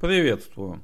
Приветствую. 0.00 0.82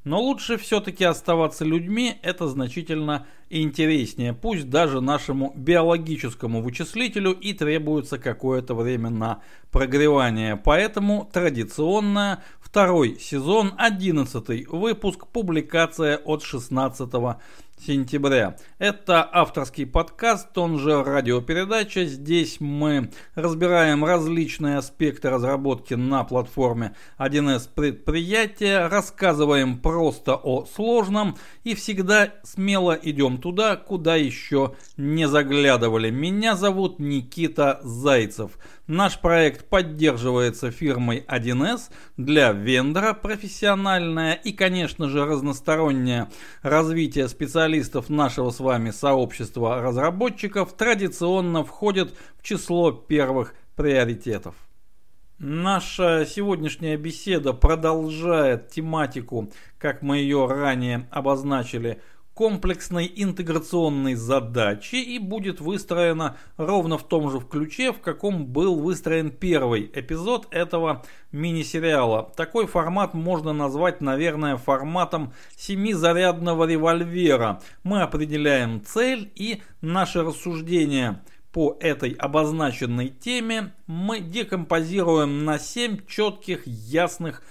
Но 0.05 0.21
лучше 0.21 0.59
все-таки 0.59 1.03
оставаться 1.03 1.65
людьми, 1.65 2.19
это 2.23 2.47
значительно 2.47 3.27
интереснее. 3.49 4.35
Пусть 4.35 4.69
даже 4.69 5.01
нашему 5.01 5.53
биологическому 5.57 6.61
вычислителю 6.61 7.33
и 7.33 7.55
требуется 7.55 8.19
какое-то 8.19 8.75
время 8.75 9.09
на 9.09 9.41
прогревание. 9.71 10.57
Поэтому 10.57 11.31
традиционно 11.33 12.43
второй 12.61 13.19
сезон, 13.19 13.73
одиннадцатый 13.79 14.67
выпуск, 14.71 15.27
публикация 15.27 16.19
от 16.19 16.43
16 16.43 17.11
сентября. 17.79 18.57
Это 18.79 19.29
авторский 19.31 19.87
подкаст, 19.87 20.57
он 20.59 20.79
же 20.79 21.03
радиопередача. 21.03 22.05
Здесь 22.05 22.61
мы 22.61 23.11
разбираем 23.35 24.05
различные 24.05 24.79
аспекты 24.79 25.31
разработки 25.31 25.95
на 25.95 26.25
платформе 26.25 26.95
1С 27.19 27.69
предприятия, 27.75 28.89
рассказываем 28.89 29.79
просто 29.79 30.35
о 30.35 30.65
сложном 30.67 31.37
и 31.63 31.75
всегда 31.75 32.35
смело 32.43 32.99
идем 33.01 33.39
туда, 33.39 33.77
куда 33.77 34.17
еще 34.17 34.75
не 34.97 35.29
заглядывали. 35.29 36.11
Меня 36.11 36.57
зовут 36.57 36.99
Никита 36.99 37.81
Зайцев. 37.83 38.59
Наш 38.87 39.19
проект 39.19 39.71
поддерживается 39.71 40.71
фирмой 40.71 41.25
1С 41.27 41.91
для 42.19 42.53
вендора 42.53 43.15
профессиональное 43.15 44.35
и, 44.35 44.53
конечно 44.53 45.09
же, 45.09 45.25
разностороннее 45.25 46.29
развитие 46.61 47.29
специалистов 47.29 48.11
нашего 48.11 48.51
с 48.51 48.61
вами 48.61 48.91
сообщества 48.91 49.81
разработчиков 49.81 50.75
традиционно 50.75 51.65
входит 51.65 52.15
в 52.39 52.43
число 52.43 52.93
первых 52.93 53.55
приоритетов. 53.75 54.55
Наша 55.39 56.27
сегодняшняя 56.27 56.99
беседа 56.99 57.55
продолжает 57.55 58.69
тематику, 58.69 59.51
как 59.79 60.03
мы 60.03 60.19
ее 60.19 60.47
ранее 60.47 61.09
обозначили, 61.11 62.03
комплексной 62.35 63.11
интеграционной 63.15 64.15
задачи 64.15 64.97
и 64.97 65.19
будет 65.19 65.61
выстроена 65.61 66.37
ровно 66.57 66.99
в 66.99 67.07
том 67.07 67.31
же 67.31 67.41
ключе, 67.41 67.93
в 67.93 68.01
каком 68.01 68.47
был 68.47 68.81
выстроен 68.81 69.31
первый 69.31 69.91
эпизод 69.95 70.49
этого 70.51 71.05
мини-сериала. 71.31 72.33
Такой 72.37 72.67
формат 72.67 73.15
можно 73.15 73.53
назвать, 73.53 74.01
наверное, 74.01 74.57
форматом 74.57 75.33
семизарядного 75.57 76.65
револьвера. 76.67 77.61
Мы 77.85 78.03
определяем 78.03 78.85
цель 78.85 79.31
и 79.37 79.63
наши 79.81 80.23
рассуждения 80.23 81.23
по 81.53 81.77
этой 81.79 82.11
обозначенной 82.11 83.11
теме 83.11 83.73
мы 83.87 84.19
декомпозируем 84.19 85.45
на 85.45 85.61
7 85.61 86.05
четких, 86.09 86.67
ясных 86.67 87.45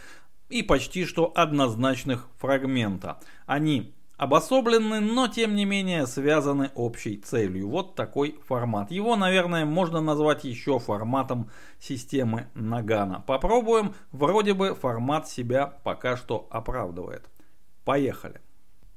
и 0.50 0.62
почти 0.62 1.06
что 1.06 1.32
однозначных 1.34 2.28
фрагмента. 2.38 3.20
Они 3.46 3.94
обособлены, 4.24 5.02
но 5.02 5.28
тем 5.28 5.56
не 5.56 5.66
менее 5.66 6.08
связаны 6.08 6.72
общей 6.76 7.18
целью. 7.18 7.70
Вот 7.70 7.96
такой 7.96 8.40
формат. 8.48 8.90
Его, 8.90 9.16
наверное, 9.16 9.66
можно 9.66 10.00
назвать 10.00 10.46
еще 10.46 10.80
форматом 10.80 11.50
системы 11.80 12.48
Нагана. 12.54 13.24
Попробуем. 13.28 13.94
Вроде 14.12 14.54
бы 14.54 14.76
формат 14.76 15.28
себя 15.28 15.68
пока 15.68 16.16
что 16.16 16.48
оправдывает. 16.50 17.30
Поехали. 17.84 18.40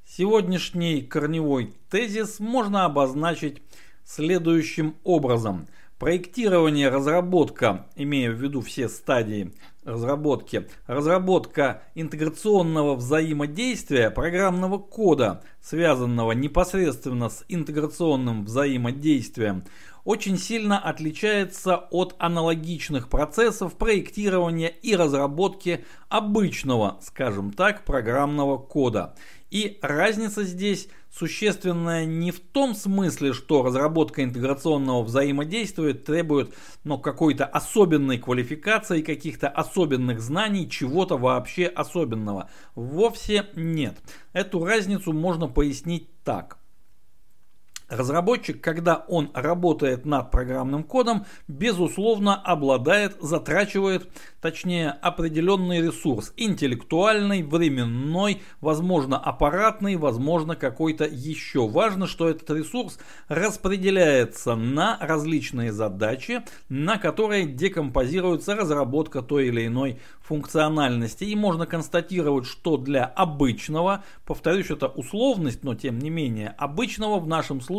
Сегодняшний 0.04 1.02
корневой 1.02 1.74
тезис 1.90 2.38
можно 2.38 2.84
обозначить 2.84 3.62
следующим 4.04 4.94
образом. 5.02 5.66
Проектирование, 5.98 6.90
разработка, 6.90 7.86
имея 7.96 8.30
в 8.30 8.34
виду 8.34 8.60
все 8.60 8.86
стадии 8.90 9.54
разработки, 9.86 10.68
разработка 10.86 11.84
интеграционного 11.94 12.96
взаимодействия 12.96 14.10
программного 14.10 14.76
кода, 14.76 15.42
связанного 15.62 16.32
непосредственно 16.32 17.30
с 17.30 17.46
интеграционным 17.48 18.44
взаимодействием, 18.44 19.64
очень 20.04 20.38
сильно 20.38 20.78
отличается 20.78 21.76
от 21.76 22.14
аналогичных 22.18 23.08
процессов 23.08 23.74
проектирования 23.76 24.68
и 24.68 24.94
разработки 24.94 25.84
обычного, 26.08 26.98
скажем 27.00 27.52
так, 27.52 27.84
программного 27.84 28.58
кода. 28.58 29.14
И 29.50 29.78
разница 29.80 30.42
здесь 30.44 30.88
существенная 31.10 32.04
не 32.04 32.30
в 32.30 32.40
том 32.40 32.74
смысле, 32.74 33.32
что 33.32 33.62
разработка 33.62 34.24
интеграционного 34.24 35.02
взаимодействия 35.02 35.94
требует 35.94 36.54
ну, 36.84 36.98
какой-то 36.98 37.46
особенной 37.46 38.18
квалификации, 38.18 39.02
каких-то 39.02 39.48
особенных 39.48 40.20
знаний, 40.20 40.68
чего-то 40.68 41.16
вообще 41.16 41.66
особенного. 41.66 42.50
Вовсе 42.74 43.46
нет. 43.54 43.98
Эту 44.32 44.64
разницу 44.64 45.12
можно 45.12 45.46
пояснить 45.48 46.08
так. 46.24 46.58
Разработчик, 47.88 48.60
когда 48.60 49.04
он 49.06 49.30
работает 49.32 50.06
над 50.06 50.32
программным 50.32 50.82
кодом, 50.82 51.24
безусловно 51.46 52.34
обладает, 52.34 53.16
затрачивает, 53.20 54.10
точнее 54.40 54.90
определенный 54.90 55.80
ресурс, 55.80 56.32
интеллектуальный, 56.36 57.44
временной, 57.44 58.42
возможно 58.60 59.16
аппаратный, 59.16 59.94
возможно 59.94 60.56
какой-то 60.56 61.04
еще. 61.04 61.68
Важно, 61.68 62.08
что 62.08 62.28
этот 62.28 62.50
ресурс 62.50 62.98
распределяется 63.28 64.56
на 64.56 64.98
различные 65.00 65.70
задачи, 65.70 66.42
на 66.68 66.98
которые 66.98 67.46
декомпозируется 67.46 68.56
разработка 68.56 69.22
той 69.22 69.46
или 69.46 69.68
иной 69.68 70.00
функциональности. 70.22 71.22
И 71.22 71.36
можно 71.36 71.66
констатировать, 71.66 72.46
что 72.46 72.78
для 72.78 73.04
обычного, 73.04 74.02
повторюсь, 74.24 74.70
это 74.70 74.88
условность, 74.88 75.62
но 75.62 75.76
тем 75.76 76.00
не 76.00 76.10
менее, 76.10 76.48
обычного 76.58 77.20
в 77.20 77.28
нашем 77.28 77.60
случае 77.60 77.75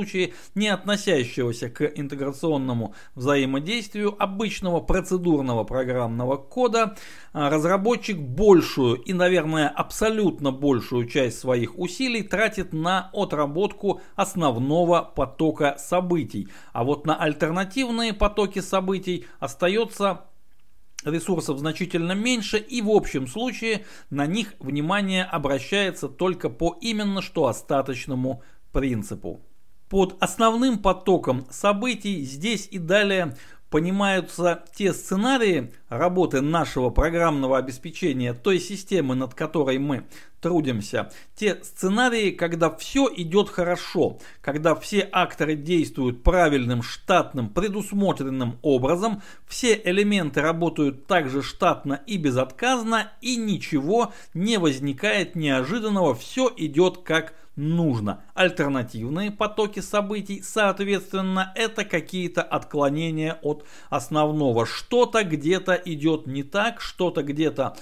не 0.55 0.67
относящегося 0.67 1.69
к 1.69 1.83
интеграционному 1.83 2.93
взаимодействию, 3.15 4.15
обычного 4.21 4.79
процедурного 4.79 5.63
программного 5.63 6.37
кода, 6.37 6.95
а, 7.33 7.49
разработчик 7.49 8.17
большую 8.17 8.95
и, 8.95 9.13
наверное, 9.13 9.69
абсолютно 9.69 10.51
большую 10.51 11.07
часть 11.07 11.39
своих 11.39 11.77
усилий 11.77 12.23
тратит 12.23 12.73
на 12.73 13.09
отработку 13.13 14.01
основного 14.15 15.01
потока 15.01 15.75
событий. 15.77 16.47
А 16.73 16.83
вот 16.83 17.05
на 17.05 17.15
альтернативные 17.15 18.13
потоки 18.13 18.59
событий 18.59 19.25
остается 19.39 20.27
ресурсов 21.03 21.59
значительно 21.59 22.13
меньше 22.13 22.57
и 22.57 22.81
в 22.81 22.89
общем 22.89 23.27
случае 23.27 23.85
на 24.09 24.25
них 24.25 24.53
внимание 24.59 25.23
обращается 25.23 26.07
только 26.07 26.49
по 26.49 26.77
именно 26.81 27.21
что 27.21 27.47
остаточному 27.47 28.41
принципу. 28.71 29.41
Под 29.89 30.15
основным 30.19 30.79
потоком 30.79 31.45
событий. 31.49 32.23
Здесь 32.23 32.67
и 32.69 32.77
далее 32.77 33.35
понимаются 33.69 34.63
те 34.75 34.93
сценарии 34.93 35.73
работы 35.89 36.41
нашего 36.41 36.89
программного 36.89 37.57
обеспечения, 37.57 38.33
той 38.33 38.59
системы, 38.59 39.15
над 39.15 39.33
которой 39.33 39.77
мы 39.77 40.05
трудимся, 40.41 41.11
те 41.35 41.61
сценарии, 41.63 42.31
когда 42.31 42.69
все 42.69 43.09
идет 43.15 43.49
хорошо, 43.49 44.19
когда 44.41 44.75
все 44.75 45.07
акторы 45.11 45.55
действуют 45.55 46.23
правильным, 46.23 46.83
штатным, 46.83 47.49
предусмотренным 47.49 48.59
образом, 48.61 49.21
все 49.47 49.79
элементы 49.83 50.41
работают 50.41 51.07
также 51.07 51.41
штатно 51.41 52.01
и 52.05 52.17
безотказно, 52.17 53.11
и 53.21 53.35
ничего 53.35 54.13
не 54.33 54.57
возникает 54.57 55.35
неожиданного, 55.35 56.15
все 56.15 56.51
идет 56.55 56.99
как 56.99 57.33
нужно. 57.57 58.23
Альтернативные 58.35 59.31
потоки 59.31 59.81
событий, 59.81 60.41
соответственно, 60.41 61.51
это 61.55 61.83
какие-то 61.83 62.41
отклонения 62.43 63.39
от 63.41 63.65
основного. 63.89 64.65
Что-то 64.65 65.23
где-то 65.23 65.73
идет 65.73 66.27
не 66.27 66.43
так, 66.43 66.79
что-то 66.79 67.23
где-то 67.23 67.75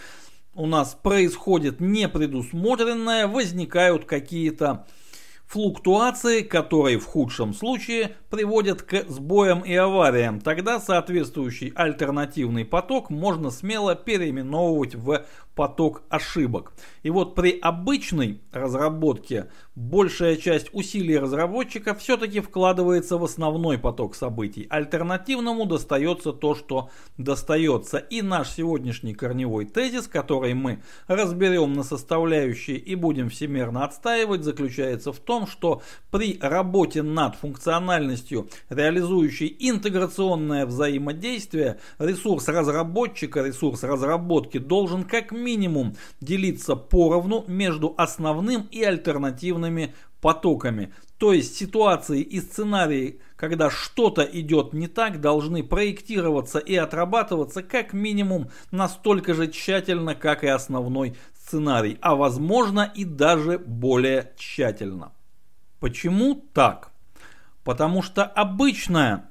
у 0.55 0.65
нас 0.65 0.97
происходит 1.01 1.79
непредусмотренное, 1.79 3.27
возникают 3.27 4.05
какие-то 4.05 4.87
флуктуации, 5.47 6.41
которые 6.41 6.99
в 6.99 7.05
худшем 7.05 7.53
случае 7.53 8.15
приводят 8.29 8.81
к 8.81 9.05
сбоям 9.07 9.61
и 9.61 9.73
авариям. 9.73 10.41
Тогда 10.41 10.79
соответствующий 10.79 11.71
альтернативный 11.75 12.65
поток 12.65 13.09
можно 13.09 13.51
смело 13.51 13.95
переименовывать 13.95 14.95
в 14.95 15.25
поток 15.55 16.03
ошибок. 16.09 16.73
И 17.03 17.09
вот 17.09 17.33
при 17.33 17.57
обычной 17.57 18.41
разработке 18.51 19.49
большая 19.75 20.35
часть 20.35 20.69
усилий 20.73 21.17
разработчика 21.17 21.95
все-таки 21.95 22.41
вкладывается 22.41 23.17
в 23.17 23.23
основной 23.23 23.77
поток 23.77 24.15
событий. 24.15 24.67
Альтернативному 24.69 25.65
достается 25.65 26.33
то, 26.33 26.55
что 26.55 26.89
достается. 27.17 27.97
И 27.97 28.21
наш 28.21 28.49
сегодняшний 28.49 29.13
корневой 29.13 29.65
тезис, 29.65 30.07
который 30.07 30.53
мы 30.53 30.81
разберем 31.07 31.73
на 31.73 31.83
составляющие 31.83 32.77
и 32.77 32.95
будем 32.95 33.29
всемирно 33.29 33.85
отстаивать, 33.85 34.43
заключается 34.43 35.13
в 35.13 35.19
том, 35.19 35.34
что 35.45 35.81
при 36.09 36.39
работе 36.41 37.03
над 37.03 37.35
функциональностью, 37.35 38.49
реализующей 38.69 39.55
интеграционное 39.59 40.65
взаимодействие, 40.65 41.79
ресурс 41.99 42.47
разработчика, 42.47 43.43
ресурс 43.43 43.83
разработки 43.83 44.57
должен 44.57 45.03
как 45.03 45.31
минимум 45.31 45.95
делиться 46.21 46.75
поровну 46.75 47.43
между 47.47 47.93
основным 47.97 48.67
и 48.71 48.81
альтернативными 48.81 49.93
потоками. 50.21 50.93
То 51.17 51.33
есть 51.33 51.55
ситуации 51.55 52.21
и 52.21 52.41
сценарии, 52.41 53.21
когда 53.35 53.69
что-то 53.69 54.23
идет 54.23 54.73
не 54.73 54.87
так, 54.87 55.21
должны 55.21 55.63
проектироваться 55.63 56.59
и 56.59 56.75
отрабатываться 56.75 57.61
как 57.61 57.93
минимум 57.93 58.49
настолько 58.71 59.33
же 59.33 59.47
тщательно, 59.47 60.15
как 60.15 60.43
и 60.43 60.47
основной 60.47 61.15
сценарий, 61.45 61.97
а 62.01 62.15
возможно 62.15 62.91
и 62.95 63.05
даже 63.05 63.59
более 63.59 64.33
тщательно. 64.35 65.13
Почему 65.85 66.33
так? 66.33 66.89
Потому 67.63 68.01
что 68.01 68.23
обычная, 68.23 69.29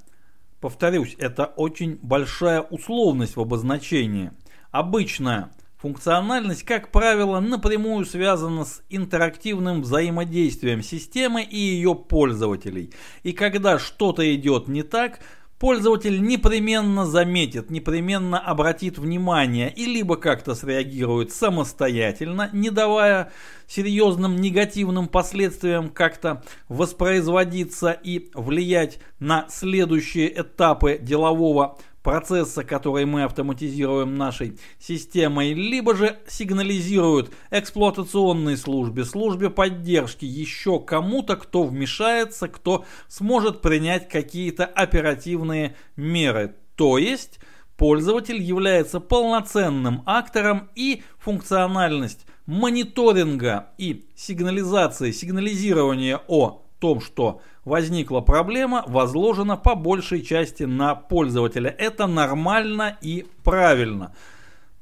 повторюсь, 0.61 1.17
это 1.19 1.47
очень 1.47 1.99
большая 2.01 2.61
условность 2.61 3.35
в 3.35 3.41
обозначении, 3.41 4.31
обычная 4.71 5.51
Функциональность, 5.79 6.63
как 6.63 6.93
правило, 6.93 7.41
напрямую 7.41 8.07
связана 8.07 8.65
с 8.65 8.83
интерактивным 8.89 9.83
взаимодействием 9.83 10.81
системы 10.81 11.43
и 11.43 11.59
ее 11.59 11.97
пользователей. 11.97 12.93
И 13.25 13.33
когда 13.33 13.81
что-то 13.81 14.35
идет 14.35 14.69
не 14.69 14.85
так, 14.85 15.19
пользователь 15.59 16.23
непременно 16.23 17.07
заметит, 17.07 17.71
непременно 17.71 18.39
обратит 18.39 18.99
внимание 18.99 19.73
и 19.73 19.87
либо 19.87 20.17
как-то 20.17 20.55
среагирует 20.55 21.33
самостоятельно, 21.33 22.51
не 22.53 22.71
давая 22.71 23.33
серьезным 23.67 24.37
негативным 24.37 25.09
последствиям 25.09 25.91
как-то 25.91 26.43
воспроизводиться 26.69 27.93
и 27.93 28.31
влиять 28.35 28.99
на 29.19 29.47
следующие 29.49 30.41
этапы 30.41 30.99
делового 31.01 31.79
процесса, 32.05 32.63
который 32.63 33.07
мы 33.07 33.25
автоматизируем 33.25 34.17
нашей 34.17 34.59
системой, 34.79 35.55
либо 35.55 35.97
же 35.97 36.19
сигнализируют 36.29 37.33
эксплуатационной 37.51 38.57
службе, 38.57 39.05
службе 39.05 39.51
поддержки, 39.51 40.27
еще 40.27 40.79
кому-то, 40.79 41.37
кто 41.37 41.65
вмешается, 41.65 42.47
кто 42.47 42.85
сможет 43.09 43.63
принять 43.63 44.09
какие-то 44.09 44.67
оперативные 44.67 45.75
меры. 45.97 46.55
То 46.77 46.99
есть 46.99 47.41
пользователь 47.77 48.41
является 48.41 49.01
полноценным 49.01 50.03
актором 50.05 50.69
и 50.75 51.03
функциональность 51.19 52.27
мониторинга 52.45 53.71
и 53.79 54.07
сигнализации, 54.15 55.11
сигнализирования 55.11 56.21
о 56.29 56.64
том, 56.85 57.01
что 57.01 57.41
возникла 57.65 58.21
проблема, 58.21 58.85
возложена 58.87 59.57
по 59.57 59.75
большей 59.75 60.21
части 60.21 60.65
на 60.65 60.95
пользователя. 60.95 61.75
Это 61.79 62.07
нормально 62.07 62.99
и 63.01 63.25
правильно. 63.43 64.15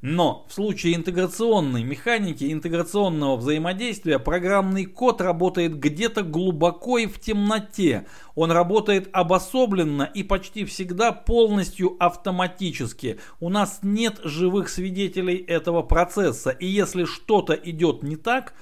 Но 0.01 0.45
в 0.49 0.53
случае 0.53 0.95
интеграционной 0.95 1.85
механики, 1.85 2.51
интеграционного 2.51 3.37
взаимодействия, 3.37 4.19
программный 4.19 4.83
код 4.83 5.21
работает 5.21 5.79
где-то 5.79 6.23
глубоко 6.23 6.97
и 6.97 7.05
в 7.05 7.21
темноте. 7.21 8.05
Он 8.35 8.51
работает 8.51 9.07
обособленно 9.13 10.03
и 10.03 10.23
почти 10.23 10.65
всегда 10.65 11.13
полностью 11.13 11.95
автоматически. 12.01 13.17
У 13.39 13.47
нас 13.47 13.79
нет 13.81 14.19
живых 14.25 14.67
свидетелей 14.67 15.37
этого 15.37 15.83
процесса. 15.83 16.49
И 16.49 16.65
если 16.65 17.05
что-то 17.05 17.53
идет 17.53 18.03
не 18.03 18.17
так, 18.17 18.55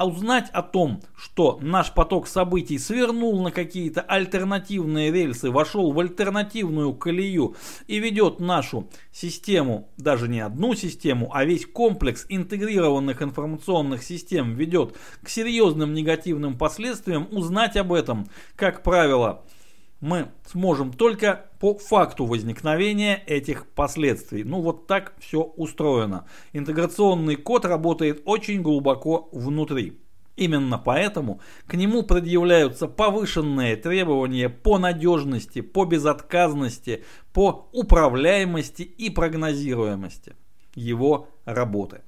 а 0.00 0.06
узнать 0.06 0.48
о 0.54 0.62
том, 0.62 1.02
что 1.14 1.58
наш 1.60 1.92
поток 1.92 2.26
событий 2.26 2.78
свернул 2.78 3.42
на 3.42 3.50
какие-то 3.50 4.00
альтернативные 4.00 5.12
рельсы, 5.12 5.50
вошел 5.50 5.92
в 5.92 6.00
альтернативную 6.00 6.94
колею 6.94 7.54
и 7.86 7.98
ведет 7.98 8.40
нашу 8.40 8.88
систему, 9.12 9.90
даже 9.98 10.26
не 10.26 10.40
одну 10.40 10.74
систему, 10.74 11.30
а 11.34 11.44
весь 11.44 11.66
комплекс 11.66 12.24
интегрированных 12.30 13.20
информационных 13.20 14.02
систем 14.02 14.54
ведет 14.54 14.96
к 15.22 15.28
серьезным 15.28 15.92
негативным 15.92 16.56
последствиям, 16.56 17.28
узнать 17.30 17.76
об 17.76 17.92
этом, 17.92 18.26
как 18.56 18.82
правило, 18.82 19.44
мы 20.00 20.28
сможем 20.46 20.92
только 20.92 21.46
по 21.60 21.74
факту 21.74 22.24
возникновения 22.24 23.22
этих 23.26 23.66
последствий. 23.66 24.44
Ну 24.44 24.60
вот 24.60 24.86
так 24.86 25.14
все 25.18 25.42
устроено. 25.42 26.26
Интеграционный 26.52 27.36
код 27.36 27.64
работает 27.64 28.22
очень 28.24 28.62
глубоко 28.62 29.28
внутри. 29.32 29.98
Именно 30.36 30.78
поэтому 30.78 31.40
к 31.66 31.74
нему 31.74 32.02
предъявляются 32.02 32.88
повышенные 32.88 33.76
требования 33.76 34.48
по 34.48 34.78
надежности, 34.78 35.60
по 35.60 35.84
безотказности, 35.84 37.04
по 37.34 37.68
управляемости 37.72 38.82
и 38.82 39.10
прогнозируемости 39.10 40.34
его 40.74 41.28
работы. 41.44 42.00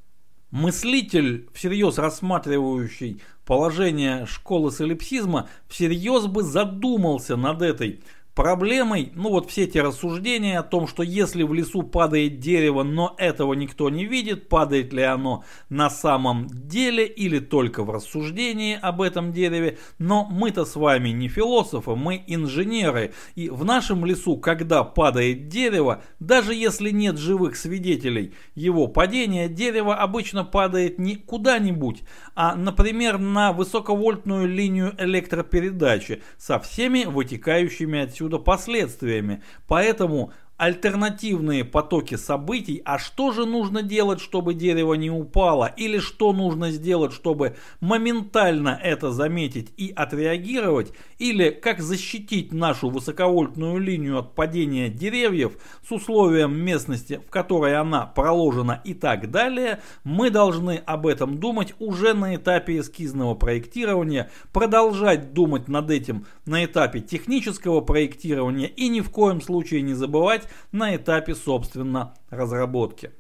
Мыслитель, 0.53 1.49
всерьез 1.55 1.97
рассматривающий 1.97 3.23
положение 3.47 4.27
школы 4.27 4.71
солипсизма, 4.71 5.49
всерьез 5.67 6.27
бы 6.27 6.43
задумался 6.43 7.37
над 7.37 7.63
этой 7.63 8.03
Проблемой, 8.35 9.13
ну 9.15 9.29
вот 9.29 9.51
все 9.51 9.65
эти 9.65 9.77
рассуждения 9.77 10.59
о 10.59 10.63
том, 10.63 10.87
что 10.89 11.03
если 11.03 11.43
в 11.43 11.53
лесу 11.53 11.83
падает 11.83 12.39
дерево, 12.39 12.83
но 12.83 13.15
этого 13.19 13.53
никто 13.53 13.91
не 13.91 14.07
видит, 14.07 14.49
падает 14.49 14.95
ли 14.95 15.03
оно 15.03 15.45
на 15.69 15.91
самом 15.91 16.47
деле 16.49 17.07
или 17.07 17.41
только 17.41 17.85
в 17.85 17.91
рассуждении 17.91 18.79
об 18.81 19.03
этом 19.03 19.33
дереве, 19.35 19.77
но 19.99 20.25
мы-то 20.25 20.65
с 20.65 20.77
вами 20.77 21.11
не 21.11 21.29
философы, 21.29 21.95
мы 21.95 22.25
инженеры, 22.27 23.13
и 23.35 23.51
в 23.51 23.67
нашем 23.67 24.07
лесу, 24.07 24.39
когда 24.39 24.83
падает 24.83 25.49
дерево, 25.49 26.03
даже 26.19 26.55
если 26.55 26.89
нет 26.89 27.19
живых 27.19 27.55
свидетелей 27.55 28.33
его 28.55 28.87
падения, 28.87 29.47
дерево 29.47 29.97
обычно 29.97 30.43
падает 30.43 30.99
не 30.99 31.17
куда-нибудь, 31.17 32.01
а, 32.35 32.55
например, 32.55 33.19
на 33.19 33.53
высоковольтную 33.53 34.49
линию 34.49 34.95
электропередачи 34.97 36.23
со 36.39 36.59
всеми 36.59 37.05
вытекающими 37.05 38.01
отсюда 38.01 38.22
отсюда 38.23 38.39
последствиями. 38.39 39.43
Поэтому 39.67 40.33
альтернативные 40.57 41.65
потоки 41.65 42.15
событий, 42.15 42.83
а 42.85 42.99
что 42.99 43.33
же 43.33 43.47
нужно 43.47 43.83
делать, 43.83 44.21
чтобы 44.21 44.55
дерево 44.55 44.95
не 44.95 45.11
упало, 45.11 45.67
или 45.77 45.99
что 45.99 46.33
нужно 46.33 46.71
сделать, 46.71 47.13
чтобы 47.13 47.57
моментально 47.81 48.79
это 48.81 49.11
заметить 49.11 49.73
и 49.77 49.93
отреагировать, 49.95 50.93
или 51.19 51.51
как 51.51 51.81
защитить 51.81 52.53
нашу 52.53 52.91
высоковольтную 52.91 53.79
линию 53.79 54.19
от 54.19 54.35
падения 54.35 54.89
деревьев 54.89 55.57
с 55.87 55.91
условием 55.91 56.57
местности, 56.57 57.21
в 57.27 57.31
которой 57.31 57.77
она 57.77 58.07
проложена 58.07 58.81
и 58.85 58.95
так 58.95 59.31
далее, 59.31 59.81
мы 60.05 60.31
должны 60.31 60.83
об 60.87 61.07
этом 61.07 61.39
думать 61.39 61.75
уже 61.81 62.15
на 62.15 62.37
этапе 62.37 62.79
эскизного 62.79 63.35
проектирования, 63.35 64.31
продолжать 64.53 65.33
думать 65.33 65.69
над 65.69 65.91
этим 65.91 66.27
на 66.47 66.65
этапе 66.65 67.01
технического 67.01 67.81
проектирования 67.81 68.69
и 68.69 68.89
ни 68.89 69.01
в 69.01 69.11
коем 69.11 69.41
случае 69.41 69.83
не 69.83 69.95
забывать 69.95 70.42
на 70.73 70.97
этапе, 70.97 71.35
собственно, 71.35 72.15
разработки. 72.31 73.13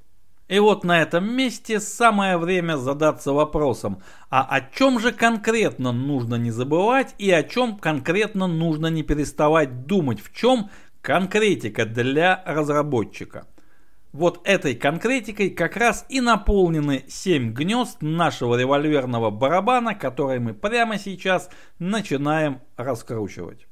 И 0.49 0.59
вот 0.59 0.85
на 0.85 1.01
этом 1.01 1.35
месте 1.35 1.81
самое 1.81 2.37
время 2.37 2.77
задаться 2.77 3.33
вопросом, 3.33 4.03
а 4.29 4.43
о 4.43 4.61
чем 4.61 5.01
же 5.01 5.13
конкретно 5.13 5.93
нужно 5.93 6.35
не 6.35 6.51
забывать 6.51 7.15
и 7.17 7.31
о 7.31 7.43
чем 7.43 7.79
конкретно 7.79 8.47
нужно 8.47 8.89
не 8.89 9.03
переставать 9.03 9.87
думать, 9.87 10.21
в 10.21 10.35
чем 10.35 10.69
конкретика 11.01 11.87
для 11.87 12.43
разработчика. 12.45 13.47
Вот 14.13 14.43
этой 14.45 14.75
конкретикой 14.75 15.49
как 15.49 15.79
раз 15.79 16.05
и 16.11 16.21
наполнены 16.21 17.07
7 17.09 17.55
гнезд 17.55 18.03
нашего 18.03 18.57
револьверного 18.57 19.31
барабана, 19.31 19.95
который 19.95 20.39
мы 20.39 20.53
прямо 20.53 20.99
сейчас 20.99 21.49
начинаем 21.79 22.61
раскручивать. 22.77 23.67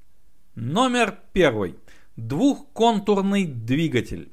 Номер 0.54 1.18
первый. 1.34 1.76
Двухконтурный 2.16 3.44
двигатель. 3.44 4.32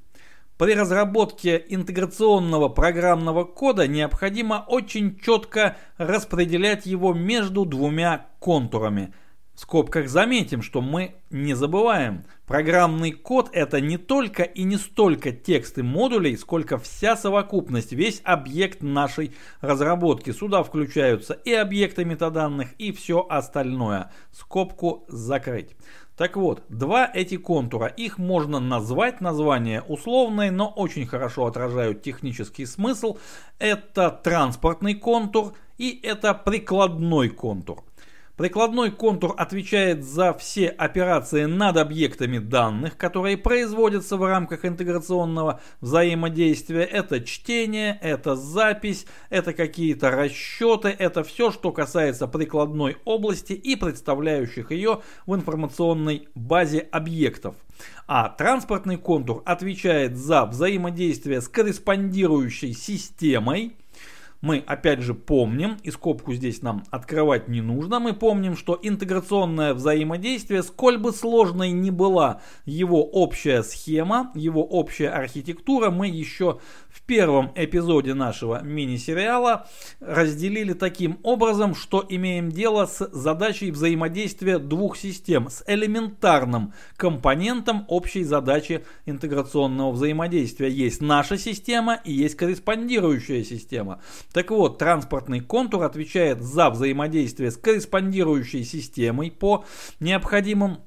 При 0.57 0.73
разработке 0.73 1.63
интеграционного 1.69 2.69
программного 2.69 3.43
кода 3.43 3.87
необходимо 3.87 4.65
очень 4.67 5.19
четко 5.19 5.77
распределять 5.97 6.85
его 6.85 7.13
между 7.13 7.65
двумя 7.65 8.27
контурами– 8.39 9.13
в 9.57 9.61
скобках 9.61 10.07
заметим, 10.07 10.61
что 10.61 10.81
мы 10.81 11.15
не 11.31 11.55
забываем, 11.55 12.25
программный 12.45 13.11
код 13.11 13.49
это 13.53 13.81
не 13.81 13.97
только 13.97 14.43
и 14.43 14.61
не 14.61 14.77
столько 14.77 15.31
тексты 15.31 15.81
модулей, 15.81 16.37
сколько 16.37 16.77
вся 16.77 17.17
совокупность, 17.17 17.91
весь 17.91 18.21
объект 18.23 18.83
нашей 18.83 19.31
разработки. 19.59 20.29
Сюда 20.29 20.61
включаются 20.61 21.33
и 21.33 21.53
объекты 21.53 22.05
метаданных, 22.05 22.73
и 22.73 22.91
все 22.91 23.25
остальное. 23.27 24.11
Скобку 24.31 25.05
закрыть. 25.07 25.75
Так 26.17 26.35
вот, 26.35 26.63
два 26.67 27.09
эти 27.13 27.37
контура, 27.37 27.85
их 27.85 28.17
можно 28.17 28.59
назвать, 28.59 29.21
название 29.21 29.83
условное, 29.83 30.49
но 30.49 30.67
очень 30.67 31.05
хорошо 31.05 31.45
отражают 31.45 32.01
технический 32.01 32.65
смысл. 32.65 33.17
Это 33.59 34.09
транспортный 34.09 34.95
контур 34.95 35.53
и 35.77 35.99
это 36.01 36.33
прикладной 36.33 37.29
контур. 37.29 37.83
Прикладной 38.37 38.91
контур 38.91 39.33
отвечает 39.35 40.05
за 40.05 40.31
все 40.31 40.67
операции 40.67 41.45
над 41.45 41.75
объектами 41.75 42.37
данных, 42.37 42.95
которые 42.95 43.35
производятся 43.35 44.15
в 44.15 44.23
рамках 44.23 44.63
интеграционного 44.63 45.59
взаимодействия. 45.81 46.83
Это 46.83 47.19
чтение, 47.21 47.97
это 47.99 48.35
запись, 48.35 49.07
это 49.31 49.53
какие-то 49.53 50.11
расчеты, 50.11 50.89
это 50.89 51.23
все, 51.23 51.49
что 51.49 51.71
касается 51.71 52.27
прикладной 52.27 52.97
области 53.05 53.53
и 53.53 53.75
представляющих 53.75 54.71
ее 54.71 55.01
в 55.25 55.33
информационной 55.33 56.27
базе 56.35 56.87
объектов. 56.91 57.55
А 58.05 58.29
транспортный 58.29 58.97
контур 58.97 59.41
отвечает 59.45 60.15
за 60.15 60.45
взаимодействие 60.45 61.41
с 61.41 61.47
корреспондирующей 61.47 62.73
системой, 62.73 63.75
мы 64.41 64.63
опять 64.65 65.01
же 65.01 65.13
помним, 65.13 65.77
и 65.83 65.91
скобку 65.91 66.33
здесь 66.33 66.61
нам 66.61 66.83
открывать 66.91 67.47
не 67.47 67.61
нужно, 67.61 67.99
мы 67.99 68.13
помним, 68.13 68.55
что 68.55 68.79
интеграционное 68.81 69.73
взаимодействие, 69.73 70.63
сколь 70.63 70.97
бы 70.97 71.11
сложной 71.11 71.71
ни 71.71 71.89
была 71.89 72.41
его 72.65 73.03
общая 73.03 73.63
схема, 73.63 74.31
его 74.35 74.63
общая 74.63 75.09
архитектура, 75.09 75.89
мы 75.89 76.07
еще 76.07 76.59
в 76.89 77.01
первом 77.01 77.51
эпизоде 77.55 78.13
нашего 78.13 78.61
мини-сериала 78.63 79.67
разделили 79.99 80.73
таким 80.73 81.19
образом, 81.23 81.75
что 81.75 82.05
имеем 82.07 82.51
дело 82.51 82.85
с 82.85 83.07
задачей 83.11 83.71
взаимодействия 83.71 84.59
двух 84.59 84.97
систем, 84.97 85.49
с 85.49 85.63
элементарным 85.67 86.73
компонентом 86.95 87.85
общей 87.87 88.23
задачи 88.23 88.83
интеграционного 89.05 89.91
взаимодействия. 89.91 90.69
Есть 90.69 91.01
наша 91.01 91.37
система 91.37 91.99
и 92.03 92.11
есть 92.11 92.35
корреспондирующая 92.35 93.43
система. 93.43 94.01
Так 94.37 94.51
вот, 94.51 94.77
транспортный 94.77 95.39
контур 95.39 95.81
отвечает 95.81 96.43
за 96.43 96.69
взаимодействие 96.69 97.49
с 97.49 97.57
корреспондирующей 97.57 98.63
системой 98.63 99.31
по 99.31 99.65
необходимым 99.99 100.81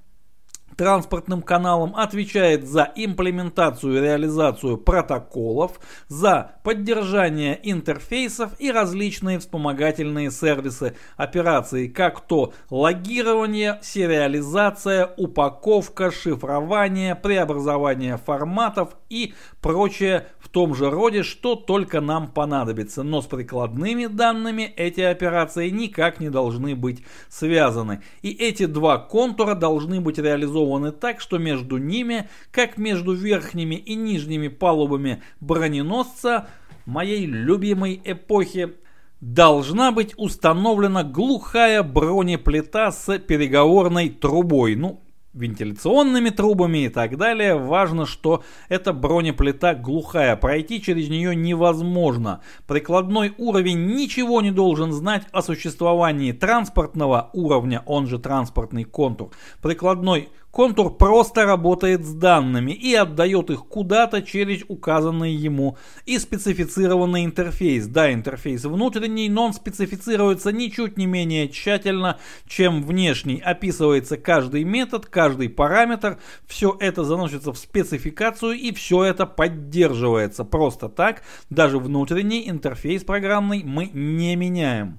транспортным 0.80 1.42
каналом 1.42 1.94
отвечает 1.94 2.66
за 2.66 2.90
имплементацию 2.96 3.99
и 3.99 4.00
реализацию 4.00 4.78
протоколов, 4.78 5.78
за 6.08 6.52
поддержание 6.64 7.60
интерфейсов 7.62 8.52
и 8.58 8.72
различные 8.72 9.40
вспомогательные 9.40 10.30
сервисы 10.30 10.96
операции, 11.18 11.87
как 11.87 12.22
то 12.22 12.54
логирование, 12.70 13.78
сериализация, 13.82 15.10
упаковка, 15.18 16.10
шифрование, 16.10 17.14
преобразование 17.14 18.16
форматов 18.16 18.96
и 19.10 19.34
прочее 19.60 20.28
в 20.38 20.49
том 20.49 20.75
же 20.75 20.88
роде, 20.88 21.25
что 21.25 21.56
только 21.56 22.00
нам 22.00 22.28
понадобится. 22.28 23.02
Но 23.02 23.20
с 23.20 23.26
прикладными 23.26 24.06
данными 24.06 24.62
эти 24.62 25.02
операции 25.02 25.68
никак 25.68 26.20
не 26.20 26.30
должны 26.30 26.75
быть 26.75 27.04
связаны. 27.28 28.00
И 28.22 28.30
эти 28.30 28.64
два 28.64 28.96
контура 28.96 29.54
должны 29.54 30.00
быть 30.00 30.16
реализованы 30.16 30.69
так, 31.00 31.20
что 31.20 31.38
между 31.38 31.76
ними, 31.78 32.28
как 32.50 32.78
между 32.78 33.12
верхними 33.12 33.74
и 33.74 33.94
нижними 33.94 34.48
палубами 34.48 35.22
броненосца 35.40 36.48
моей 36.86 37.26
любимой 37.26 38.00
эпохи, 38.04 38.74
должна 39.20 39.92
быть 39.92 40.14
установлена 40.16 41.04
глухая 41.04 41.82
бронеплита 41.82 42.90
с 42.90 43.18
переговорной 43.18 44.08
трубой. 44.08 44.76
Ну, 44.76 45.00
вентиляционными 45.32 46.30
трубами 46.30 46.86
и 46.86 46.88
так 46.88 47.16
далее. 47.16 47.54
Важно, 47.54 48.06
что 48.06 48.42
эта 48.68 48.92
бронеплита 48.92 49.74
глухая, 49.74 50.36
пройти 50.36 50.82
через 50.82 51.08
нее 51.08 51.36
невозможно. 51.36 52.40
Прикладной 52.66 53.32
уровень 53.38 53.94
ничего 53.94 54.40
не 54.40 54.50
должен 54.50 54.92
знать 54.92 55.24
о 55.32 55.42
существовании 55.42 56.32
транспортного 56.32 57.30
уровня, 57.32 57.82
он 57.86 58.06
же 58.06 58.18
транспортный 58.18 58.84
контур. 58.84 59.30
Прикладной 59.62 60.30
Контур 60.50 60.97
просто 60.97 61.45
работает 61.45 62.04
с 62.04 62.12
данными 62.12 62.73
и 62.73 62.92
отдает 62.95 63.50
их 63.50 63.66
куда-то 63.66 64.21
через 64.21 64.64
указанный 64.66 65.33
ему 65.33 65.78
и 66.07 66.19
специфицированный 66.19 67.25
интерфейс. 67.25 67.87
Да, 67.87 68.12
интерфейс 68.12 68.64
внутренний, 68.64 69.28
но 69.28 69.47
он 69.47 69.52
специфицируется 69.52 70.50
ничуть 70.50 70.97
не 70.97 71.07
менее 71.07 71.49
тщательно, 71.49 72.19
чем 72.49 72.83
внешний. 72.83 73.40
Описывается 73.40 74.16
каждый 74.16 74.64
метод, 74.64 75.07
каждый 75.07 75.49
параметр, 75.49 76.19
все 76.47 76.76
это 76.80 77.04
заносится 77.04 77.52
в 77.52 77.59
спецификацию 77.59 78.52
и 78.52 78.75
все 78.75 79.04
это 79.04 79.26
поддерживается. 79.26 80.45
Просто 80.45 80.88
так, 80.88 81.23
даже 81.49 81.78
внутренний 81.78 82.50
интерфейс 82.50 83.04
программный 83.04 83.62
мы 83.62 83.87
не 83.92 84.35
меняем. 84.35 84.99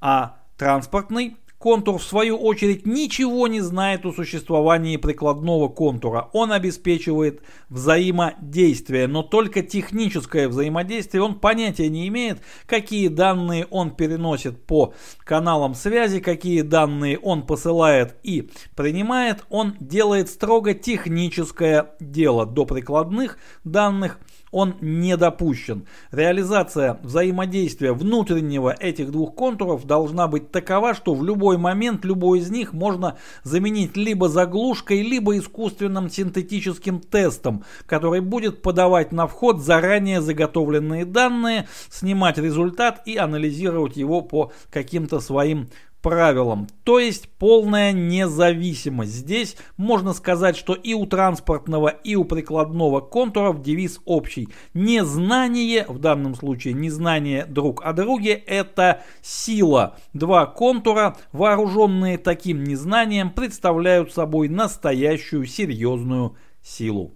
А 0.00 0.36
транспортный 0.58 1.36
Контур, 1.62 1.98
в 1.98 2.02
свою 2.02 2.38
очередь, 2.38 2.86
ничего 2.86 3.46
не 3.46 3.60
знает 3.60 4.04
о 4.04 4.12
существовании 4.12 4.96
прикладного 4.96 5.68
контура. 5.68 6.28
Он 6.32 6.50
обеспечивает 6.50 7.40
взаимодействие, 7.68 9.06
но 9.06 9.22
только 9.22 9.62
техническое 9.62 10.48
взаимодействие. 10.48 11.22
Он 11.22 11.38
понятия 11.38 11.88
не 11.88 12.08
имеет, 12.08 12.40
какие 12.66 13.06
данные 13.06 13.66
он 13.70 13.94
переносит 13.94 14.66
по 14.66 14.94
каналам 15.22 15.76
связи, 15.76 16.18
какие 16.18 16.62
данные 16.62 17.16
он 17.16 17.46
посылает 17.46 18.16
и 18.24 18.50
принимает. 18.74 19.44
Он 19.48 19.76
делает 19.78 20.30
строго 20.30 20.74
техническое 20.74 21.94
дело. 22.00 22.44
До 22.44 22.66
прикладных 22.66 23.38
данных– 23.62 24.18
он 24.52 24.74
не 24.80 25.16
допущен. 25.16 25.86
Реализация 26.12 26.98
взаимодействия 27.02 27.92
внутреннего 27.92 28.70
этих 28.78 29.10
двух 29.10 29.34
контуров 29.34 29.86
должна 29.86 30.28
быть 30.28 30.52
такова, 30.52 30.94
что 30.94 31.14
в 31.14 31.24
любой 31.24 31.56
момент 31.56 32.04
любой 32.04 32.40
из 32.40 32.50
них 32.50 32.72
можно 32.72 33.16
заменить 33.42 33.96
либо 33.96 34.28
заглушкой, 34.28 35.02
либо 35.02 35.36
искусственным 35.36 36.10
синтетическим 36.10 37.00
тестом, 37.00 37.64
который 37.86 38.20
будет 38.20 38.62
подавать 38.62 39.10
на 39.10 39.26
вход 39.26 39.60
заранее 39.60 40.20
заготовленные 40.20 41.06
данные, 41.06 41.66
снимать 41.90 42.38
результат 42.38 43.02
и 43.06 43.16
анализировать 43.16 43.96
его 43.96 44.20
по 44.20 44.52
каким-то 44.70 45.20
своим 45.20 45.70
правилам, 46.02 46.66
то 46.84 46.98
есть 46.98 47.28
полная 47.38 47.92
независимость. 47.92 49.12
Здесь 49.12 49.56
можно 49.76 50.12
сказать, 50.12 50.56
что 50.56 50.74
и 50.74 50.92
у 50.92 51.06
транспортного, 51.06 51.88
и 51.88 52.16
у 52.16 52.24
прикладного 52.24 53.00
контуров 53.00 53.62
девиз 53.62 54.00
общий. 54.04 54.48
Незнание, 54.74 55.86
в 55.88 55.98
данном 55.98 56.34
случае 56.34 56.74
незнание 56.74 57.46
друг 57.46 57.82
о 57.84 57.92
друге, 57.92 58.32
это 58.32 59.02
сила. 59.22 59.96
Два 60.12 60.46
контура, 60.46 61.16
вооруженные 61.30 62.18
таким 62.18 62.64
незнанием, 62.64 63.30
представляют 63.30 64.12
собой 64.12 64.48
настоящую 64.48 65.46
серьезную 65.46 66.36
силу. 66.62 67.14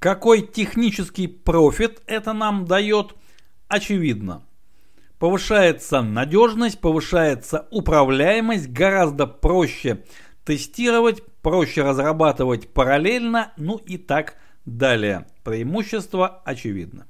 Какой 0.00 0.42
технический 0.42 1.28
профит 1.28 2.02
это 2.06 2.32
нам 2.32 2.66
дает, 2.66 3.14
очевидно. 3.68 4.42
Повышается 5.18 6.02
надежность, 6.02 6.80
повышается 6.80 7.66
управляемость, 7.70 8.68
гораздо 8.68 9.26
проще 9.26 10.04
тестировать, 10.44 11.22
проще 11.40 11.82
разрабатывать 11.82 12.68
параллельно, 12.72 13.52
ну 13.56 13.76
и 13.76 13.96
так 13.96 14.36
далее. 14.64 15.26
Преимущество 15.42 16.42
очевидно. 16.44 17.06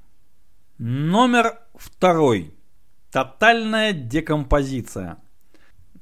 Номер 0.77 1.59
второй. 1.73 2.53
Тотальная 3.11 3.93
декомпозиция. 3.93 5.17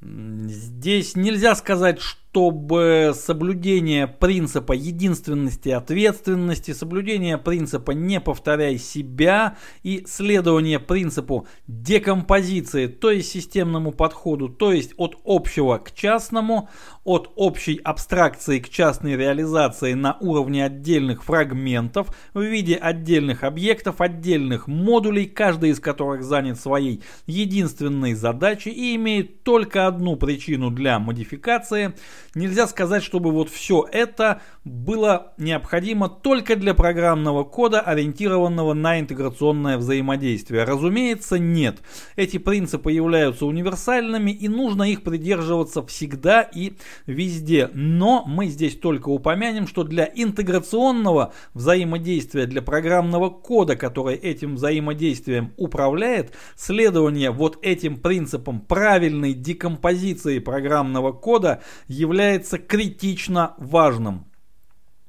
Здесь 0.00 1.16
нельзя 1.16 1.54
сказать, 1.54 2.00
чтобы 2.34 3.12
соблюдение 3.14 4.08
принципа 4.08 4.72
единственности 4.72 5.68
ответственности, 5.68 6.72
соблюдение 6.72 7.38
принципа 7.38 7.92
не 7.92 8.20
повторяй 8.20 8.76
себя 8.76 9.56
и 9.84 10.04
следование 10.08 10.80
принципу 10.80 11.46
декомпозиции, 11.68 12.88
то 12.88 13.12
есть 13.12 13.30
системному 13.30 13.92
подходу, 13.92 14.48
то 14.48 14.72
есть 14.72 14.94
от 14.96 15.16
общего 15.24 15.78
к 15.78 15.94
частному, 15.94 16.68
от 17.04 17.30
общей 17.36 17.80
абстракции 17.84 18.58
к 18.58 18.68
частной 18.68 19.14
реализации 19.16 19.92
на 19.92 20.16
уровне 20.18 20.64
отдельных 20.64 21.22
фрагментов 21.22 22.08
в 22.34 22.40
виде 22.42 22.74
отдельных 22.74 23.44
объектов, 23.44 24.00
отдельных 24.00 24.66
модулей, 24.66 25.26
каждый 25.26 25.70
из 25.70 25.78
которых 25.78 26.24
занят 26.24 26.58
своей 26.58 27.00
единственной 27.26 28.14
задачей 28.14 28.70
и 28.70 28.96
имеет 28.96 29.44
только 29.44 29.86
одну 29.86 30.16
причину 30.16 30.72
для 30.72 30.98
модификации– 30.98 31.94
Нельзя 32.34 32.66
сказать, 32.66 33.02
чтобы 33.02 33.30
вот 33.30 33.50
все 33.50 33.86
это 33.90 34.40
было 34.64 35.34
необходимо 35.36 36.08
только 36.08 36.56
для 36.56 36.74
программного 36.74 37.44
кода, 37.44 37.80
ориентированного 37.80 38.72
на 38.72 38.98
интеграционное 38.98 39.76
взаимодействие. 39.76 40.64
Разумеется, 40.64 41.38
нет. 41.38 41.78
Эти 42.16 42.38
принципы 42.38 42.92
являются 42.92 43.46
универсальными 43.46 44.30
и 44.30 44.48
нужно 44.48 44.84
их 44.84 45.02
придерживаться 45.02 45.84
всегда 45.86 46.42
и 46.42 46.72
везде. 47.06 47.70
Но 47.74 48.24
мы 48.26 48.46
здесь 48.46 48.76
только 48.76 49.10
упомянем, 49.10 49.66
что 49.66 49.84
для 49.84 50.10
интеграционного 50.14 51.34
взаимодействия, 51.52 52.46
для 52.46 52.62
программного 52.62 53.30
кода, 53.30 53.76
который 53.76 54.16
этим 54.16 54.56
взаимодействием 54.56 55.52
управляет, 55.56 56.32
следование 56.56 57.30
вот 57.30 57.58
этим 57.62 57.96
принципам 57.96 58.60
правильной 58.60 59.34
декомпозиции 59.34 60.38
программного 60.38 61.12
кода 61.12 61.62
является 61.86 62.13
критично 62.58 63.54
важным. 63.58 64.26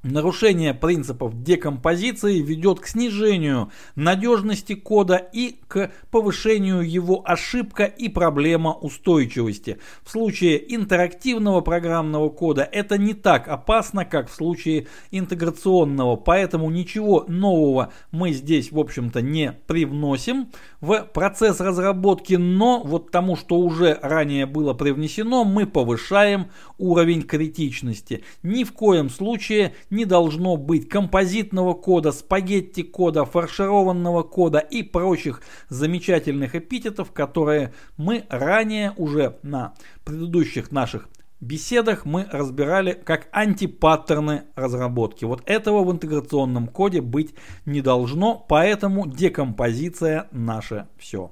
Нарушение 0.08 0.76
принципов 0.76 1.42
декомпозиции 1.42 2.40
ведет 2.40 2.80
к 2.80 2.86
снижению 2.86 3.72
надежности 3.96 4.76
кода 4.76 5.16
и 5.16 5.58
к 5.68 5.92
повышению 6.12 6.88
его 6.88 7.24
ошибка 7.26 7.86
и 7.86 8.08
проблема 8.08 8.72
устойчивости. 8.72 9.80
В 10.04 10.12
случае 10.12 10.76
интерактивного 10.76 11.62
программного 11.62 12.30
кода 12.30 12.62
это 12.72 13.00
не 13.00 13.16
так 13.16 13.48
опасно, 13.48 14.06
как 14.06 14.30
в 14.30 14.36
случае 14.36 14.86
интеграционного, 15.10 16.18
поэтому 16.18 16.70
ничего 16.70 17.26
нового 17.28 17.92
мы 18.12 18.32
здесь, 18.32 18.72
в 18.72 18.78
общем-то, 18.78 19.24
не 19.24 19.54
привносим 19.66 20.52
в 20.82 21.02
процесс 21.16 21.60
разработки, 21.60 22.36
но 22.36 22.84
вот 22.84 23.10
тому, 23.10 23.36
что 23.36 23.58
уже 23.58 23.98
ранее 24.04 24.46
было 24.46 24.76
привнесено, 24.76 25.46
мы 25.46 25.66
повышаем 25.66 26.52
уровень 26.78 27.24
критичности. 27.24 28.24
Ни 28.44 28.64
в 28.64 28.72
коем 28.72 29.10
случае 29.10 29.74
не 29.95 29.95
должно 30.04 30.58
быть 30.58 30.90
композитного 30.90 31.74
кода, 31.74 32.12
спагетти 32.12 32.84
кода, 32.84 33.24
фаршированного 33.24 34.24
кода 34.24 34.60
и 34.60 34.84
прочих 34.84 35.42
замечательных 35.70 36.56
эпитетов, 36.56 37.14
которые 37.14 37.74
мы 37.96 38.26
ранее 38.30 38.92
уже 38.98 39.38
на 39.44 39.76
предыдущих 40.04 40.72
наших 40.72 41.08
беседах 41.46 42.06
мы 42.06 42.28
разбирали 42.32 42.94
как 42.94 43.28
антипаттерны 43.32 44.46
разработки. 44.56 45.26
Вот 45.26 45.42
этого 45.46 45.84
в 45.84 45.92
интеграционном 45.92 46.68
коде 46.68 47.02
быть 47.02 47.36
не 47.66 47.82
должно, 47.82 48.36
поэтому 48.50 49.08
декомпозиция 49.08 50.28
наше 50.32 50.88
все. 50.98 51.32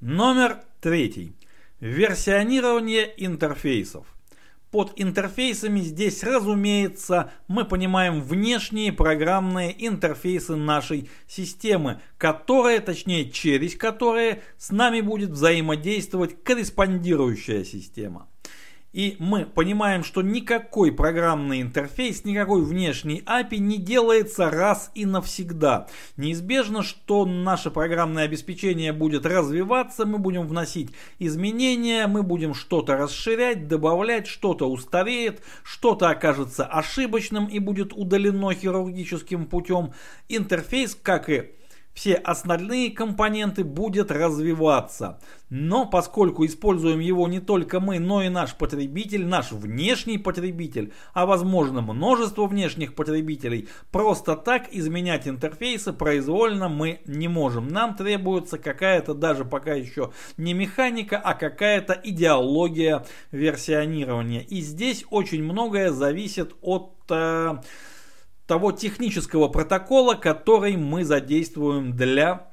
Номер 0.00 0.58
третий. 0.80 1.36
Версионирование 1.80 3.12
интерфейсов. 3.16 4.06
Под 4.72 4.94
интерфейсами 4.96 5.80
здесь, 5.80 6.24
разумеется, 6.24 7.30
мы 7.46 7.66
понимаем 7.66 8.22
внешние 8.22 8.90
программные 8.90 9.86
интерфейсы 9.86 10.56
нашей 10.56 11.10
системы, 11.28 12.00
которые, 12.16 12.80
точнее 12.80 13.30
через 13.30 13.76
которые, 13.76 14.42
с 14.56 14.70
нами 14.70 15.02
будет 15.02 15.28
взаимодействовать 15.28 16.42
корреспондирующая 16.42 17.64
система. 17.64 18.28
И 18.92 19.16
мы 19.18 19.46
понимаем, 19.46 20.04
что 20.04 20.20
никакой 20.20 20.92
программный 20.92 21.62
интерфейс, 21.62 22.24
никакой 22.24 22.62
внешний 22.62 23.22
API 23.22 23.56
не 23.56 23.78
делается 23.78 24.50
раз 24.50 24.90
и 24.94 25.06
навсегда. 25.06 25.88
Неизбежно, 26.18 26.82
что 26.82 27.24
наше 27.24 27.70
программное 27.70 28.24
обеспечение 28.24 28.92
будет 28.92 29.24
развиваться, 29.24 30.04
мы 30.04 30.18
будем 30.18 30.46
вносить 30.46 30.90
изменения, 31.18 32.06
мы 32.06 32.22
будем 32.22 32.52
что-то 32.52 32.96
расширять, 32.98 33.66
добавлять, 33.66 34.26
что-то 34.26 34.70
устареет, 34.70 35.42
что-то 35.62 36.10
окажется 36.10 36.66
ошибочным 36.66 37.46
и 37.46 37.58
будет 37.60 37.94
удалено 37.94 38.52
хирургическим 38.52 39.46
путем. 39.46 39.94
Интерфейс, 40.28 40.94
как 41.02 41.30
и 41.30 41.52
все 41.94 42.14
основные 42.14 42.90
компоненты 42.90 43.64
будет 43.64 44.10
развиваться. 44.10 45.20
Но 45.50 45.84
поскольку 45.84 46.46
используем 46.46 47.00
его 47.00 47.28
не 47.28 47.38
только 47.38 47.78
мы, 47.78 47.98
но 47.98 48.22
и 48.22 48.30
наш 48.30 48.54
потребитель, 48.54 49.26
наш 49.26 49.52
внешний 49.52 50.16
потребитель, 50.16 50.94
а 51.12 51.26
возможно 51.26 51.82
множество 51.82 52.46
внешних 52.46 52.94
потребителей, 52.94 53.68
просто 53.90 54.34
так 54.34 54.68
изменять 54.72 55.28
интерфейсы 55.28 55.92
произвольно 55.92 56.70
мы 56.70 57.00
не 57.04 57.28
можем. 57.28 57.68
Нам 57.68 57.94
требуется 57.94 58.56
какая-то 58.56 59.12
даже 59.12 59.44
пока 59.44 59.74
еще 59.74 60.12
не 60.38 60.54
механика, 60.54 61.18
а 61.18 61.34
какая-то 61.34 62.00
идеология 62.02 63.04
версионирования. 63.30 64.40
И 64.40 64.62
здесь 64.62 65.04
очень 65.10 65.42
многое 65.42 65.90
зависит 65.90 66.54
от... 66.62 66.92
Э, 67.10 67.58
того 68.52 68.70
технического 68.70 69.48
протокола, 69.48 70.12
который 70.12 70.76
мы 70.76 71.06
задействуем 71.06 71.96
для 71.96 72.50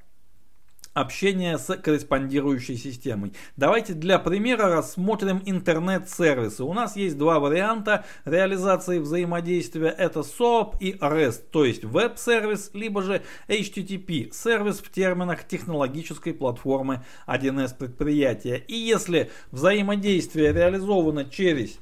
общения 0.93 1.57
с 1.57 1.75
корреспондирующей 1.75 2.77
системой. 2.77 3.33
Давайте 3.57 3.93
для 3.93 4.17
примера 4.17 4.69
рассмотрим 4.69 5.41
интернет-сервисы. 5.45 6.63
У 6.63 6.71
нас 6.71 6.95
есть 6.95 7.17
два 7.17 7.41
варианта 7.41 8.05
реализации 8.23 8.99
взаимодействия. 8.99 9.89
Это 9.89 10.21
SOAP 10.21 10.77
и 10.79 10.93
REST, 10.93 11.43
то 11.51 11.65
есть 11.65 11.83
веб-сервис, 11.83 12.71
либо 12.73 13.01
же 13.01 13.21
HTTP, 13.49 14.31
сервис 14.31 14.79
в 14.79 14.89
терминах 14.89 15.45
технологической 15.45 16.33
платформы 16.33 17.03
1С 17.27 17.77
предприятия. 17.77 18.55
И 18.55 18.75
если 18.77 19.31
взаимодействие 19.51 20.53
реализовано 20.53 21.25
через 21.25 21.77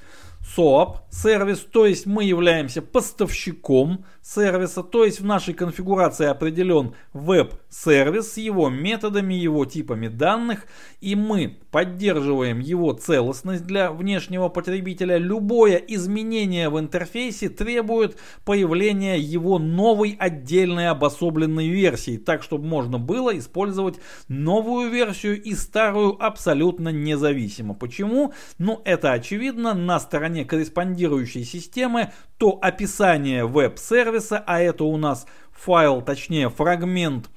SOAP 0.56 0.98
сервис, 1.10 1.60
то 1.60 1.86
есть 1.86 2.06
мы 2.06 2.24
являемся 2.24 2.82
поставщиком 2.82 4.06
сервиса, 4.22 4.84
то 4.84 5.04
есть 5.04 5.20
в 5.20 5.26
нашей 5.26 5.54
конфигурации 5.54 6.26
определен 6.26 6.94
веб-сервис 7.14 8.34
с 8.34 8.38
его 8.38 8.70
методами, 8.70 9.34
его 9.34 9.66
типами 9.66 10.08
данных, 10.08 10.68
и 11.02 11.16
мы 11.16 11.60
поддерживаем 11.78 12.58
его 12.58 12.92
целостность 12.94 13.64
для 13.64 13.92
внешнего 13.92 14.50
потребителя. 14.50 15.18
Любое 15.18 15.76
изменение 15.76 16.70
в 16.70 16.80
интерфейсе 16.80 17.50
требует 17.50 18.18
появления 18.46 19.20
его 19.20 19.60
новой 19.60 20.18
отдельной 20.20 20.90
обособленной 20.90 21.68
версии, 21.68 22.18
так 22.18 22.42
чтобы 22.42 22.66
можно 22.66 22.98
было 22.98 23.38
использовать 23.38 24.00
новую 24.28 24.90
версию 24.90 25.40
и 25.40 25.54
старую 25.54 26.18
абсолютно 26.20 26.90
независимо. 26.90 27.76
Почему? 27.76 28.34
Ну 28.58 28.82
это 28.84 29.12
очевидно 29.12 29.76
на 29.76 30.00
стороне 30.00 30.46
корреспондирующей 30.46 31.44
системы, 31.44 32.12
то 32.40 32.58
описание 32.60 33.46
веб-сервиса, 33.46 34.44
а 34.48 34.60
это 34.60 34.84
у 34.84 34.98
нас 34.98 35.28
файл, 35.52 36.02
точнее 36.02 36.50
фрагмент 36.50 37.30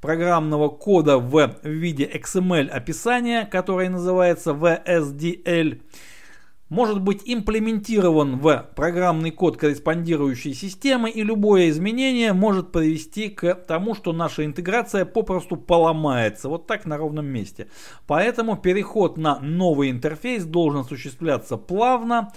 программного 0.00 0.68
кода 0.68 1.18
в 1.18 1.56
виде 1.62 2.04
XML 2.04 2.68
описания, 2.68 3.44
который 3.44 3.88
называется 3.88 4.50
VSDL, 4.50 5.80
может 6.68 7.00
быть 7.00 7.22
имплементирован 7.24 8.38
в 8.38 8.68
программный 8.76 9.30
код 9.30 9.56
корреспондирующей 9.56 10.52
системы 10.52 11.10
и 11.10 11.22
любое 11.22 11.70
изменение 11.70 12.32
может 12.32 12.72
привести 12.72 13.30
к 13.30 13.54
тому, 13.54 13.94
что 13.94 14.12
наша 14.12 14.44
интеграция 14.44 15.04
попросту 15.06 15.56
поломается. 15.56 16.48
Вот 16.48 16.66
так 16.66 16.84
на 16.84 16.98
ровном 16.98 17.26
месте. 17.26 17.68
Поэтому 18.06 18.56
переход 18.56 19.16
на 19.16 19.38
новый 19.40 19.90
интерфейс 19.90 20.44
должен 20.44 20.82
осуществляться 20.82 21.56
плавно 21.56 22.32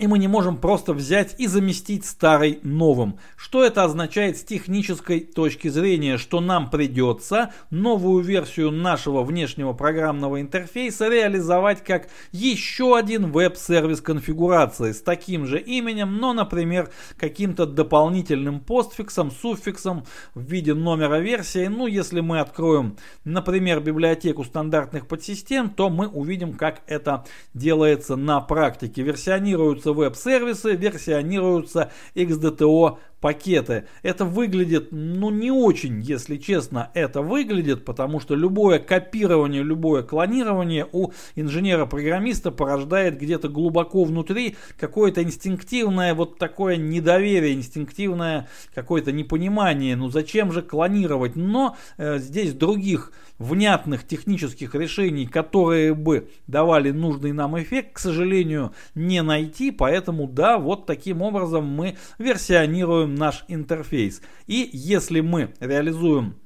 и 0.00 0.06
мы 0.06 0.18
не 0.18 0.28
можем 0.28 0.56
просто 0.56 0.94
взять 0.94 1.34
и 1.36 1.46
заместить 1.46 2.06
старый 2.06 2.58
новым. 2.62 3.18
Что 3.36 3.62
это 3.62 3.84
означает 3.84 4.38
с 4.38 4.44
технической 4.44 5.20
точки 5.20 5.68
зрения? 5.68 6.16
Что 6.16 6.40
нам 6.40 6.70
придется 6.70 7.52
новую 7.68 8.24
версию 8.24 8.70
нашего 8.70 9.22
внешнего 9.22 9.74
программного 9.74 10.40
интерфейса 10.40 11.08
реализовать 11.08 11.84
как 11.84 12.08
еще 12.32 12.96
один 12.96 13.30
веб-сервис 13.30 14.00
конфигурации 14.00 14.92
с 14.92 15.02
таким 15.02 15.44
же 15.44 15.60
именем, 15.60 16.16
но, 16.16 16.32
например, 16.32 16.88
каким-то 17.18 17.66
дополнительным 17.66 18.60
постфиксом, 18.60 19.30
суффиксом 19.30 20.04
в 20.34 20.40
виде 20.40 20.72
номера 20.72 21.18
версии. 21.18 21.66
Ну, 21.66 21.86
если 21.86 22.20
мы 22.20 22.40
откроем, 22.40 22.96
например, 23.24 23.80
библиотеку 23.80 24.44
стандартных 24.44 25.06
подсистем, 25.06 25.68
то 25.68 25.90
мы 25.90 26.08
увидим, 26.08 26.54
как 26.54 26.80
это 26.86 27.26
делается 27.52 28.16
на 28.16 28.40
практике. 28.40 29.02
Версионируются 29.02 29.89
веб-сервисы, 29.94 30.74
версионируются 30.74 31.90
XDTO 32.14 32.98
пакеты. 33.20 33.84
Это 34.02 34.24
выглядит, 34.24 34.88
ну 34.90 35.30
не 35.30 35.50
очень, 35.50 36.00
если 36.00 36.36
честно, 36.36 36.90
это 36.94 37.22
выглядит, 37.22 37.84
потому 37.84 38.20
что 38.20 38.34
любое 38.34 38.78
копирование, 38.78 39.62
любое 39.62 40.02
клонирование 40.02 40.86
у 40.90 41.12
инженера-программиста 41.36 42.50
порождает 42.50 43.18
где-то 43.18 43.48
глубоко 43.48 44.04
внутри 44.04 44.56
какое-то 44.78 45.22
инстинктивное 45.22 46.14
вот 46.14 46.38
такое 46.38 46.76
недоверие, 46.76 47.54
инстинктивное 47.54 48.48
какое-то 48.74 49.12
непонимание. 49.12 49.96
Ну 49.96 50.08
зачем 50.08 50.52
же 50.52 50.62
клонировать? 50.62 51.36
Но 51.36 51.76
э, 51.98 52.18
здесь 52.18 52.54
других 52.54 53.12
внятных 53.40 54.06
технических 54.06 54.74
решений, 54.74 55.26
которые 55.26 55.94
бы 55.94 56.28
давали 56.46 56.90
нужный 56.90 57.32
нам 57.32 57.60
эффект, 57.60 57.94
к 57.94 57.98
сожалению, 57.98 58.72
не 58.94 59.22
найти. 59.22 59.70
Поэтому 59.70 60.28
да, 60.28 60.58
вот 60.58 60.86
таким 60.86 61.22
образом 61.22 61.64
мы 61.66 61.96
версионируем 62.18 63.09
наш 63.14 63.44
интерфейс. 63.48 64.22
И 64.46 64.68
если 64.72 65.20
мы 65.20 65.54
реализуем 65.60 66.36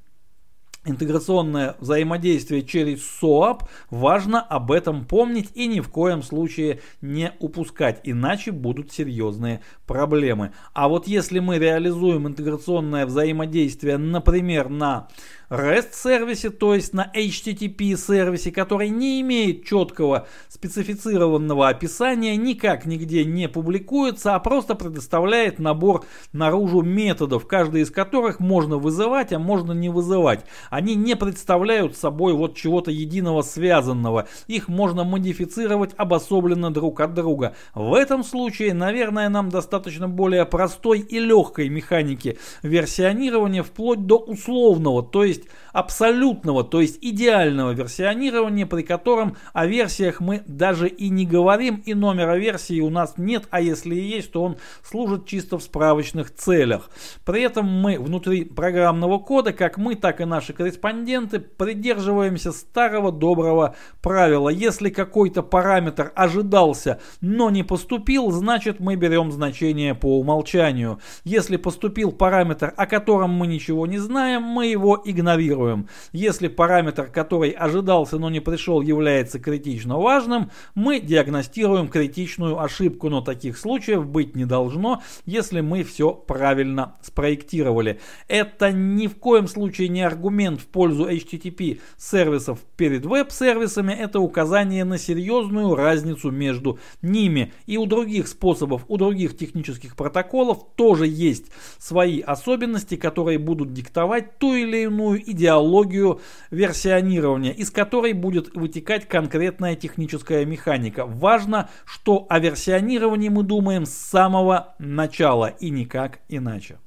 интеграционное 0.85 1.77
взаимодействие 1.81 2.63
через 2.63 3.01
SOAP, 3.23 3.63
важно 3.91 4.41
об 4.41 4.71
этом 4.71 5.05
помнить 5.05 5.51
и 5.55 5.67
ни 5.67 5.81
в 5.81 5.89
коем 5.89 6.23
случае 6.23 6.81
не 7.01 7.33
упускать, 7.41 8.01
иначе 8.05 8.53
будут 8.53 8.93
серьезные 8.93 9.61
проблемы. 9.87 10.53
А 10.73 10.89
вот 10.89 11.07
если 11.07 11.39
мы 11.39 11.59
реализуем 11.59 12.29
интеграционное 12.29 13.07
взаимодействие, 13.07 13.97
например, 13.97 14.69
на 14.69 15.09
REST 15.51 15.89
сервисе, 15.93 16.51
то 16.51 16.75
есть 16.75 16.95
на 16.95 17.11
HTTP 17.15 17.97
сервисе, 17.97 18.51
который 18.51 18.89
не 18.89 19.21
имеет 19.21 19.65
четкого 19.65 20.27
специфицированного 20.49 21.69
описания, 21.69 22.37
никак 22.37 22.87
нигде 22.87 23.25
не 23.25 23.49
публикуется, 23.49 24.35
а 24.35 24.41
просто 24.41 24.75
предоставляет 24.75 25.59
набор 25.59 26.05
наружу 26.33 26.83
методов, 26.83 27.47
каждый 27.47 27.83
из 27.83 27.91
которых 27.91 28.41
можно 28.41 28.79
вызывать, 28.79 29.33
а 29.33 29.39
можно 29.39 29.73
не 29.73 29.89
вызывать. 29.89 30.45
Они 30.71 30.95
не 30.95 31.15
представляют 31.15 31.97
собой 31.97 32.33
вот 32.33 32.57
чего-то 32.57 32.91
единого 32.91 33.43
связанного. 33.43 34.29
Их 34.47 34.69
можно 34.69 35.05
модифицировать 35.05 35.91
обособленно 35.97 36.73
друг 36.73 37.01
от 37.01 37.15
друга. 37.15 37.55
В 37.75 37.95
этом 37.95 38.25
случае, 38.25 38.75
наверное, 38.75 39.29
нам 39.29 39.51
достаточно 39.51 40.09
более 40.09 40.47
простой 40.47 41.01
и 41.01 41.19
легкой 41.19 41.69
механики 41.69 42.39
версионирования 42.63 43.63
вплоть 43.63 44.07
до 44.07 44.19
условного, 44.19 45.03
то 45.03 45.25
есть 45.25 45.34
абсолютного, 45.75 46.63
то 46.63 46.81
есть 46.81 46.99
идеального 47.03 47.73
версионирования, 47.73 48.65
при 48.65 48.83
котором 48.83 49.37
о 49.53 49.67
версиях 49.67 50.21
мы 50.21 50.43
даже 50.47 50.89
и 50.89 51.09
не 51.09 51.27
говорим, 51.27 51.83
и 51.85 51.95
номера 51.95 52.37
версии 52.37 52.81
у 52.81 52.91
нас 52.91 53.15
нет, 53.17 53.49
а 53.51 53.61
если 53.61 53.95
и 53.97 54.01
есть, 54.01 54.31
то 54.31 54.45
он 54.45 54.57
служит 54.85 55.27
чисто 55.27 55.59
в 55.59 55.63
справочных 55.63 56.33
целях. 56.33 56.91
При 57.25 57.43
этом 57.43 57.67
мы 57.67 57.99
внутри 57.99 58.45
программного 58.45 59.19
кода, 59.19 59.53
как 59.53 59.77
мы, 59.77 59.97
так 59.97 60.21
и 60.21 60.25
наши 60.25 60.53
корреспонденты, 60.53 61.41
придерживаемся 61.41 62.53
старого 62.53 63.11
доброго 63.11 63.75
правила. 64.01 64.51
Если 64.51 64.91
какой-то 64.91 65.43
параметр 65.43 66.13
ожидался, 66.15 67.01
но 67.21 67.51
не 67.51 67.65
поступил, 67.65 68.31
значит 68.31 68.79
мы 68.79 68.95
берем 68.95 69.33
значение 69.33 69.97
по 69.97 70.21
умолчанию. 70.21 71.01
Если 71.25 71.57
поступил 71.57 72.13
параметр, 72.13 72.73
о 72.77 72.87
котором 72.87 73.31
мы 73.31 73.49
ничего 73.49 73.89
не 73.89 73.99
знаем, 73.99 74.43
мы 74.43 74.67
его 74.67 75.03
игнорируем 75.05 75.24
игнорируем. 75.25 75.89
Если 76.13 76.49
параметр, 76.49 77.07
который 77.07 77.51
ожидался, 77.51 78.19
но 78.19 78.31
не 78.31 78.41
пришел, 78.41 78.83
является 78.83 79.39
критично 79.39 79.99
важным, 79.99 80.51
мы 80.75 81.01
диагностируем 81.01 81.89
критичную 81.89 82.61
ошибку, 82.61 83.09
но 83.09 83.21
таких 83.21 83.57
случаев 83.57 84.07
быть 84.07 84.37
не 84.37 84.45
должно, 84.45 85.03
если 85.25 85.61
мы 85.61 85.83
все 85.83 86.13
правильно 86.13 86.97
спроектировали. 87.01 88.01
Это 88.29 88.71
ни 88.73 89.07
в 89.07 89.17
коем 89.17 89.49
случае 89.49 89.89
не 89.89 90.03
аргумент 90.03 90.61
в 90.61 90.67
пользу 90.67 91.09
HTTP 91.09 91.81
сервисов 91.97 92.61
перед 92.77 93.07
веб-сервисами, 93.07 93.93
это 93.93 94.21
указание 94.21 94.85
на 94.85 94.99
серьезную 94.99 95.75
разницу 95.75 96.31
между 96.31 96.79
ними. 97.03 97.53
И 97.67 97.79
у 97.79 97.87
других 97.87 98.29
способов, 98.29 98.85
у 98.89 98.97
других 98.97 99.37
технических 99.37 99.97
протоколов 99.97 100.67
тоже 100.77 101.07
есть 101.07 101.47
свои 101.79 102.21
особенности, 102.21 102.97
которые 102.97 103.39
будут 103.39 103.73
диктовать 103.73 104.39
ту 104.39 104.55
или 104.55 104.83
иную 104.83 105.14
идеологию 105.19 105.85
идеологию 105.85 106.21
версионирования, 106.51 107.53
из 107.53 107.71
которой 107.71 108.13
будет 108.13 108.55
вытекать 108.55 109.09
конкретная 109.09 109.77
техническая 109.77 110.45
механика. 110.45 111.07
Важно, 111.07 111.69
что 111.85 112.27
о 112.29 112.39
версионировании 112.39 113.29
мы 113.29 113.43
думаем 113.43 113.87
с 113.87 113.93
самого 113.93 114.75
начала 114.79 115.47
и 115.47 115.71
никак 115.71 116.21
иначе. 116.29 116.79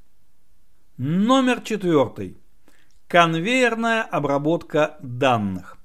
Номер 0.97 1.61
четвертый. 1.61 2.37
Конвейерная 3.07 4.01
обработка 4.01 4.97
данных. 5.01 5.77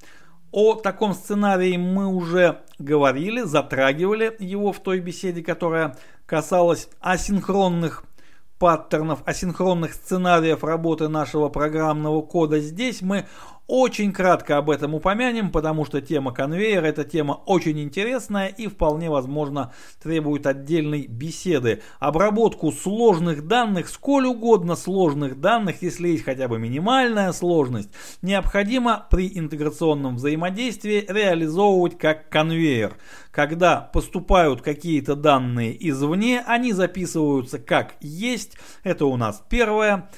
О 0.51 0.75
таком 0.75 1.15
сценарии 1.15 1.77
мы 1.77 2.07
уже 2.07 2.63
говорили, 2.79 3.43
затрагивали 3.43 4.37
его 4.39 4.73
в 4.73 4.83
той 4.83 5.01
беседе, 5.01 5.43
которая 5.43 5.97
касалась 6.27 6.89
асинхронных 7.01 8.05
паттернов, 8.62 9.25
асинхронных 9.25 9.92
сценариев 9.92 10.62
работы 10.62 11.09
нашего 11.09 11.48
программного 11.48 12.22
кода. 12.22 12.61
Здесь 12.61 13.03
мы 13.03 13.27
очень 13.66 14.12
кратко 14.12 14.59
об 14.59 14.70
этом 14.70 14.94
упомянем, 14.94 15.51
потому 15.51 15.85
что 15.85 16.01
тема 16.01 16.33
конвейера 16.33 16.87
это 16.87 17.05
тема 17.05 17.33
очень 17.46 17.81
интересная 17.81 18.48
и 18.48 18.66
вполне 18.66 19.09
возможно 19.09 19.72
требует 20.03 20.46
отдельной 20.46 21.07
беседы. 21.07 21.83
Обработку 21.98 22.72
сложных 22.72 23.46
данных, 23.46 23.88
сколь 23.88 24.27
угодно 24.27 24.77
сложных 24.77 25.40
данных, 25.40 25.83
если 25.83 26.09
есть 26.09 26.25
хотя 26.25 26.48
бы 26.48 26.59
минимальная 26.59 27.33
сложность, 27.33 27.90
необходимо 28.20 29.07
при 29.11 29.31
интеграционном 29.38 30.16
взаимодействии 30.16 31.05
реализовывать 31.09 31.98
как 31.98 32.29
конвейер. 32.29 32.96
Когда 33.31 33.81
поступают 33.81 34.61
какие-то 34.61 35.16
данные 35.16 35.77
извне, 35.88 36.42
они 36.46 36.72
записываются 36.72 37.59
как 37.59 37.94
есть. 38.01 38.57
Это 38.83 39.07
у 39.07 39.16
нас 39.16 39.42
первое 39.48 40.11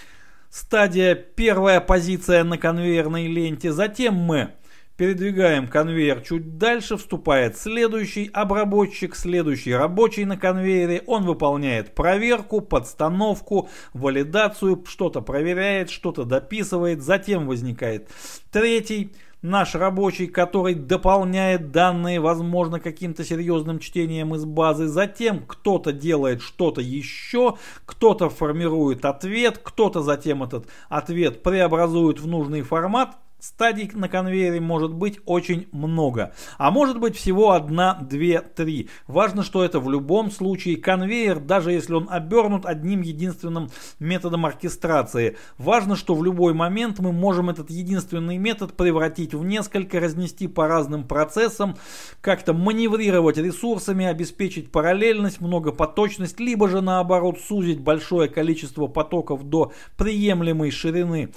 стадия, 0.54 1.16
первая 1.16 1.80
позиция 1.80 2.44
на 2.44 2.56
конвейерной 2.58 3.26
ленте. 3.26 3.72
Затем 3.72 4.14
мы 4.14 4.52
передвигаем 4.96 5.66
конвейер 5.66 6.20
чуть 6.20 6.58
дальше, 6.58 6.96
вступает 6.96 7.58
следующий 7.58 8.30
обработчик, 8.32 9.16
следующий 9.16 9.74
рабочий 9.74 10.24
на 10.24 10.36
конвейере. 10.36 11.02
Он 11.08 11.24
выполняет 11.24 11.96
проверку, 11.96 12.60
подстановку, 12.60 13.68
валидацию, 13.94 14.84
что-то 14.86 15.22
проверяет, 15.22 15.90
что-то 15.90 16.22
дописывает. 16.22 17.02
Затем 17.02 17.48
возникает 17.48 18.08
третий 18.52 19.10
наш 19.44 19.74
рабочий, 19.74 20.26
который 20.26 20.74
дополняет 20.74 21.70
данные, 21.70 22.18
возможно, 22.18 22.80
каким-то 22.80 23.24
серьезным 23.24 23.78
чтением 23.78 24.34
из 24.34 24.44
базы. 24.44 24.88
Затем 24.88 25.44
кто-то 25.46 25.92
делает 25.92 26.40
что-то 26.40 26.80
еще, 26.80 27.56
кто-то 27.84 28.30
формирует 28.30 29.04
ответ, 29.04 29.58
кто-то 29.62 30.02
затем 30.02 30.42
этот 30.42 30.66
ответ 30.88 31.42
преобразует 31.42 32.18
в 32.20 32.26
нужный 32.26 32.62
формат 32.62 33.16
Стадий 33.44 33.90
на 33.92 34.08
конвейере 34.08 34.58
может 34.58 34.94
быть 34.94 35.20
очень 35.26 35.68
много, 35.70 36.32
а 36.56 36.70
может 36.70 36.98
быть 36.98 37.14
всего 37.14 37.50
одна, 37.50 37.92
две, 37.92 38.40
три. 38.40 38.88
Важно, 39.06 39.42
что 39.42 39.62
это 39.62 39.80
в 39.80 39.90
любом 39.90 40.30
случае 40.30 40.78
конвейер, 40.78 41.40
даже 41.40 41.70
если 41.70 41.92
он 41.92 42.08
обернут 42.10 42.64
одним 42.64 43.02
единственным 43.02 43.68
методом 43.98 44.46
оркестрации. 44.46 45.36
Важно, 45.58 45.94
что 45.94 46.14
в 46.14 46.24
любой 46.24 46.54
момент 46.54 47.00
мы 47.00 47.12
можем 47.12 47.50
этот 47.50 47.68
единственный 47.68 48.38
метод 48.38 48.72
превратить 48.78 49.34
в 49.34 49.44
несколько, 49.44 50.00
разнести 50.00 50.48
по 50.48 50.66
разным 50.66 51.06
процессам, 51.06 51.76
как-то 52.22 52.54
маневрировать 52.54 53.36
ресурсами, 53.36 54.06
обеспечить 54.06 54.72
параллельность, 54.72 55.42
многопоточность, 55.42 56.40
либо 56.40 56.66
же 56.66 56.80
наоборот 56.80 57.38
сузить 57.46 57.80
большое 57.80 58.30
количество 58.30 58.86
потоков 58.86 59.44
до 59.44 59.74
приемлемой 59.98 60.70
ширины 60.70 61.28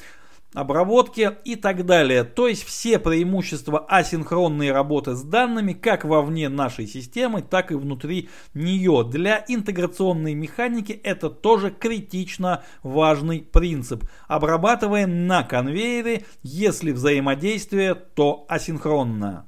обработки 0.58 1.34
и 1.46 1.56
так 1.56 1.86
далее. 1.86 2.24
То 2.24 2.48
есть 2.48 2.64
все 2.64 2.98
преимущества 2.98 3.86
асинхронной 3.88 4.72
работы 4.72 5.14
с 5.14 5.22
данными 5.22 5.74
как 5.74 6.04
вовне 6.04 6.50
нашей 6.50 6.88
системы, 6.88 7.44
так 7.44 7.72
и 7.72 7.76
внутри 7.76 8.30
нее. 8.56 9.08
Для 9.08 9.46
интеграционной 9.48 10.34
механики 10.34 10.94
это 10.94 11.30
тоже 11.30 11.70
критично 11.70 12.64
важный 12.82 13.42
принцип. 13.42 14.06
Обрабатываем 14.28 15.28
на 15.28 15.44
конвейере, 15.44 16.26
если 16.42 16.92
взаимодействие, 16.92 17.94
то 17.94 18.46
асинхронное. 18.50 19.46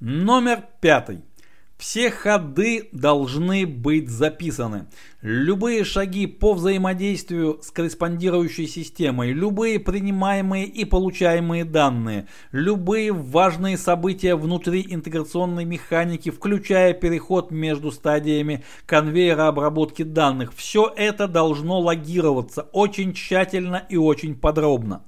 Номер 0.00 0.64
пятый. 0.80 1.22
Все 1.78 2.10
ходы 2.10 2.88
должны 2.92 3.66
быть 3.66 4.08
записаны. 4.08 4.86
Любые 5.20 5.84
шаги 5.84 6.26
по 6.26 6.54
взаимодействию 6.54 7.60
с 7.62 7.70
корреспондирующей 7.70 8.66
системой, 8.66 9.32
любые 9.32 9.78
принимаемые 9.78 10.64
и 10.64 10.86
получаемые 10.86 11.66
данные, 11.66 12.28
любые 12.50 13.12
важные 13.12 13.76
события 13.76 14.36
внутри 14.36 14.86
интеграционной 14.88 15.66
механики, 15.66 16.30
включая 16.30 16.94
переход 16.94 17.50
между 17.50 17.92
стадиями 17.92 18.64
конвейера 18.86 19.48
обработки 19.48 20.02
данных, 20.02 20.54
все 20.54 20.90
это 20.96 21.28
должно 21.28 21.78
логироваться 21.78 22.62
очень 22.72 23.12
тщательно 23.12 23.84
и 23.90 23.98
очень 23.98 24.34
подробно. 24.34 25.02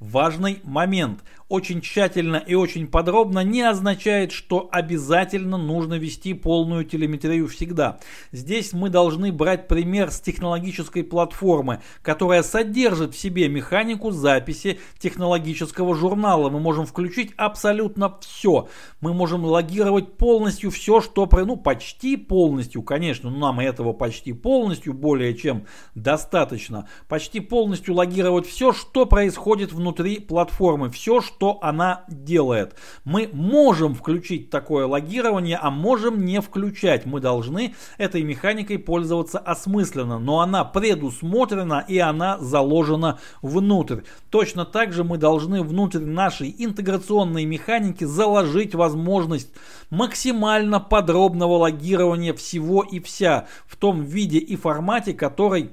Важный 0.00 0.60
момент. 0.64 1.20
Очень 1.50 1.80
тщательно 1.80 2.36
и 2.36 2.54
очень 2.54 2.86
подробно 2.86 3.40
не 3.40 3.62
означает, 3.62 4.30
что 4.30 4.68
обязательно 4.70 5.58
нужно 5.58 5.94
вести 5.94 6.32
полную 6.32 6.84
телеметрию 6.84 7.48
всегда. 7.48 7.98
Здесь 8.30 8.72
мы 8.72 8.88
должны 8.88 9.32
брать 9.32 9.66
пример 9.66 10.12
с 10.12 10.20
технологической 10.20 11.02
платформы, 11.02 11.82
которая 12.02 12.44
содержит 12.44 13.16
в 13.16 13.18
себе 13.18 13.48
механику 13.48 14.12
записи 14.12 14.78
технологического 15.00 15.96
журнала. 15.96 16.50
Мы 16.50 16.60
можем 16.60 16.86
включить 16.86 17.32
абсолютно 17.36 18.16
все. 18.20 18.68
Мы 19.00 19.12
можем 19.12 19.44
логировать 19.44 20.16
полностью 20.16 20.70
все, 20.70 21.00
что... 21.00 21.28
Ну, 21.32 21.56
почти 21.56 22.16
полностью, 22.16 22.82
конечно, 22.82 23.28
но 23.28 23.38
нам 23.38 23.58
этого 23.58 23.92
почти 23.92 24.32
полностью 24.32 24.94
более 24.94 25.34
чем 25.34 25.66
достаточно. 25.96 26.88
Почти 27.08 27.40
полностью 27.40 27.94
логировать 27.94 28.46
все, 28.46 28.72
что 28.72 29.04
происходит 29.04 29.72
внутри 29.72 30.20
платформы, 30.20 30.90
все, 30.90 31.20
что 31.20 31.39
она 31.62 32.04
делает. 32.08 32.76
Мы 33.04 33.30
можем 33.32 33.94
включить 33.94 34.50
такое 34.50 34.86
логирование, 34.86 35.58
а 35.60 35.70
можем 35.70 36.24
не 36.24 36.40
включать. 36.40 37.06
Мы 37.06 37.20
должны 37.20 37.74
этой 37.98 38.22
механикой 38.22 38.78
пользоваться 38.78 39.38
осмысленно, 39.38 40.18
но 40.18 40.40
она 40.40 40.64
предусмотрена 40.64 41.84
и 41.88 41.98
она 41.98 42.38
заложена 42.38 43.18
внутрь. 43.42 44.02
Точно 44.28 44.64
так 44.64 44.92
же 44.92 45.02
мы 45.02 45.18
должны 45.18 45.62
внутрь 45.62 46.00
нашей 46.00 46.54
интеграционной 46.58 47.46
механики 47.46 48.04
заложить 48.04 48.74
возможность 48.74 49.50
максимально 49.88 50.78
подробного 50.78 51.56
логирования 51.56 52.34
всего 52.34 52.82
и 52.82 53.00
вся 53.00 53.46
в 53.66 53.76
том 53.76 54.02
виде 54.02 54.38
и 54.38 54.56
формате, 54.56 55.14
который 55.14 55.72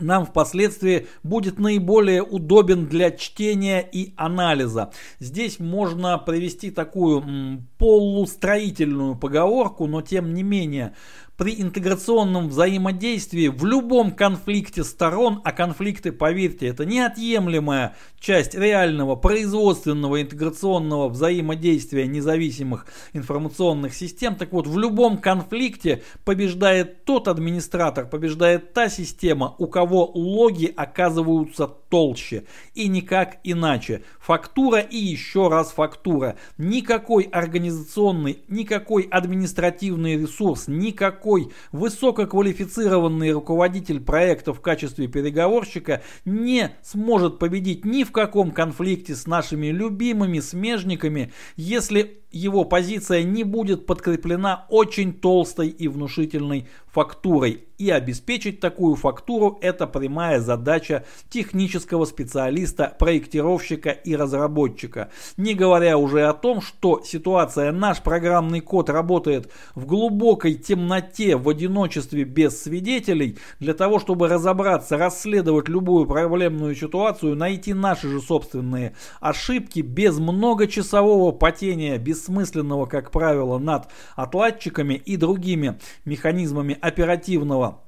нам 0.00 0.26
впоследствии 0.26 1.06
будет 1.22 1.58
наиболее 1.58 2.22
удобен 2.22 2.86
для 2.86 3.10
чтения 3.10 3.80
и 3.80 4.12
анализа. 4.16 4.92
Здесь 5.20 5.58
можно 5.58 6.18
привести 6.18 6.70
такую 6.70 7.62
полустроительную 7.78 9.14
поговорку, 9.16 9.86
но 9.86 10.02
тем 10.02 10.34
не 10.34 10.42
менее 10.42 10.94
при 11.38 11.54
интеграционном 11.62 12.48
взаимодействии 12.48 13.46
в 13.46 13.64
любом 13.64 14.10
конфликте 14.10 14.82
сторон, 14.82 15.40
а 15.44 15.52
конфликты, 15.52 16.10
поверьте, 16.10 16.66
это 16.66 16.84
неотъемлемая 16.84 17.94
часть 18.18 18.56
реального 18.56 19.14
производственного 19.14 20.20
интеграционного 20.20 21.08
взаимодействия 21.08 22.08
независимых 22.08 22.86
информационных 23.12 23.94
систем, 23.94 24.34
так 24.34 24.52
вот, 24.52 24.66
в 24.66 24.76
любом 24.76 25.18
конфликте 25.18 26.02
побеждает 26.24 27.04
тот 27.04 27.28
администратор, 27.28 28.08
побеждает 28.08 28.72
та 28.72 28.88
система, 28.88 29.54
у 29.58 29.68
кого 29.68 30.10
логи 30.12 30.74
оказываются 30.76 31.68
толще. 31.88 32.44
И 32.74 32.88
никак 32.88 33.38
иначе. 33.44 34.02
Фактура 34.20 34.80
и 34.80 34.96
еще 34.96 35.48
раз 35.48 35.72
фактура. 35.72 36.36
Никакой 36.56 37.24
организационный, 37.24 38.42
никакой 38.48 39.02
административный 39.02 40.16
ресурс, 40.16 40.68
никакой 40.68 41.52
высококвалифицированный 41.72 43.32
руководитель 43.32 44.00
проекта 44.00 44.52
в 44.52 44.60
качестве 44.60 45.08
переговорщика 45.08 46.02
не 46.24 46.72
сможет 46.82 47.38
победить 47.38 47.84
ни 47.84 48.04
в 48.04 48.12
каком 48.12 48.50
конфликте 48.50 49.14
с 49.14 49.26
нашими 49.26 49.68
любимыми 49.68 50.40
смежниками, 50.40 51.32
если 51.56 52.22
его 52.30 52.64
позиция 52.64 53.22
не 53.22 53.44
будет 53.44 53.86
подкреплена 53.86 54.66
очень 54.68 55.12
толстой 55.12 55.68
и 55.68 55.88
внушительной 55.88 56.68
фактурой. 56.98 57.64
И 57.78 57.90
обеспечить 57.90 58.58
такую 58.58 58.96
фактуру– 58.96 59.56
это 59.62 59.86
прямая 59.86 60.40
задача 60.40 61.04
технического 61.30 62.06
специалиста, 62.06 62.96
проектировщика 62.98 63.90
и 63.90 64.16
разработчика. 64.16 65.10
Не 65.36 65.54
говоря 65.54 65.96
уже 65.96 66.26
о 66.26 66.32
том, 66.32 66.60
что 66.60 67.02
ситуация 67.04 67.70
«наш 67.70 68.02
программный 68.02 68.60
код 68.60 68.90
работает 68.90 69.48
в 69.76 69.86
глубокой 69.86 70.54
темноте, 70.54 71.36
в 71.36 71.48
одиночестве 71.48 72.24
без 72.24 72.60
свидетелей», 72.60 73.38
для 73.60 73.74
того, 73.74 74.00
чтобы 74.00 74.26
разобраться, 74.26 74.98
расследовать 74.98 75.68
любую 75.68 76.06
проблемную 76.06 76.74
ситуацию, 76.74 77.36
найти 77.36 77.74
наши 77.74 78.08
же 78.08 78.20
собственные 78.20 78.96
ошибки 79.20 79.80
без 79.80 80.18
многочасового 80.18 81.30
потения, 81.30 81.96
без 81.96 82.17
бессмысленного, 82.18 82.86
как 82.86 83.10
правило, 83.10 83.58
над 83.58 83.88
отладчиками 84.16 84.94
и 84.94 85.16
другими 85.16 85.78
механизмами 86.04 86.76
оперативного 86.80 87.82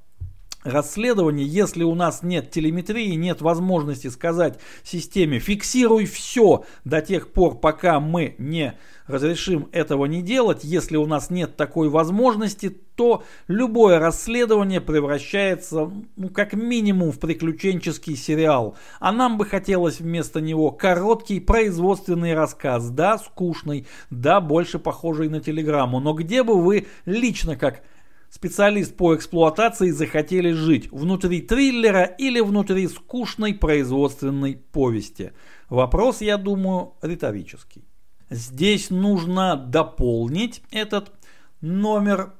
расследования, 0.62 1.44
если 1.44 1.84
у 1.84 1.94
нас 1.94 2.22
нет 2.22 2.50
телеметрии, 2.50 3.14
нет 3.14 3.40
возможности 3.40 4.08
сказать 4.08 4.58
системе 4.82 5.38
фиксируй 5.38 6.04
все 6.06 6.64
до 6.84 7.00
тех 7.00 7.32
пор, 7.32 7.58
пока 7.58 8.00
мы 8.00 8.34
не 8.38 8.74
разрешим 9.06 9.68
этого 9.72 10.06
не 10.06 10.22
делать, 10.22 10.62
если 10.62 10.96
у 10.96 11.06
нас 11.06 11.30
нет 11.30 11.56
такой 11.56 11.88
возможности, 11.88 12.68
то 12.68 13.24
любое 13.48 13.98
расследование 13.98 14.80
превращается, 14.80 15.90
ну, 16.16 16.28
как 16.28 16.52
минимум, 16.52 17.10
в 17.10 17.18
приключенческий 17.18 18.16
сериал. 18.16 18.76
А 19.00 19.10
нам 19.10 19.36
бы 19.38 19.46
хотелось 19.46 20.00
вместо 20.00 20.40
него 20.40 20.70
короткий 20.70 21.40
производственный 21.40 22.34
рассказ, 22.34 22.90
да, 22.90 23.18
скучный, 23.18 23.86
да, 24.10 24.40
больше 24.40 24.78
похожий 24.78 25.28
на 25.28 25.40
телеграмму. 25.40 25.98
Но 25.98 26.12
где 26.12 26.42
бы 26.42 26.60
вы 26.60 26.86
лично, 27.04 27.56
как 27.56 27.82
специалист 28.30 28.96
по 28.96 29.14
эксплуатации 29.14 29.90
захотели 29.90 30.52
жить 30.52 30.90
внутри 30.90 31.42
триллера 31.42 32.04
или 32.04 32.40
внутри 32.40 32.88
скучной 32.88 33.54
производственной 33.54 34.56
повести? 34.56 35.32
Вопрос, 35.68 36.20
я 36.20 36.36
думаю, 36.38 36.94
риторический. 37.02 37.84
Здесь 38.30 38.90
нужно 38.90 39.56
дополнить 39.56 40.62
этот 40.70 41.12
номер 41.60 42.34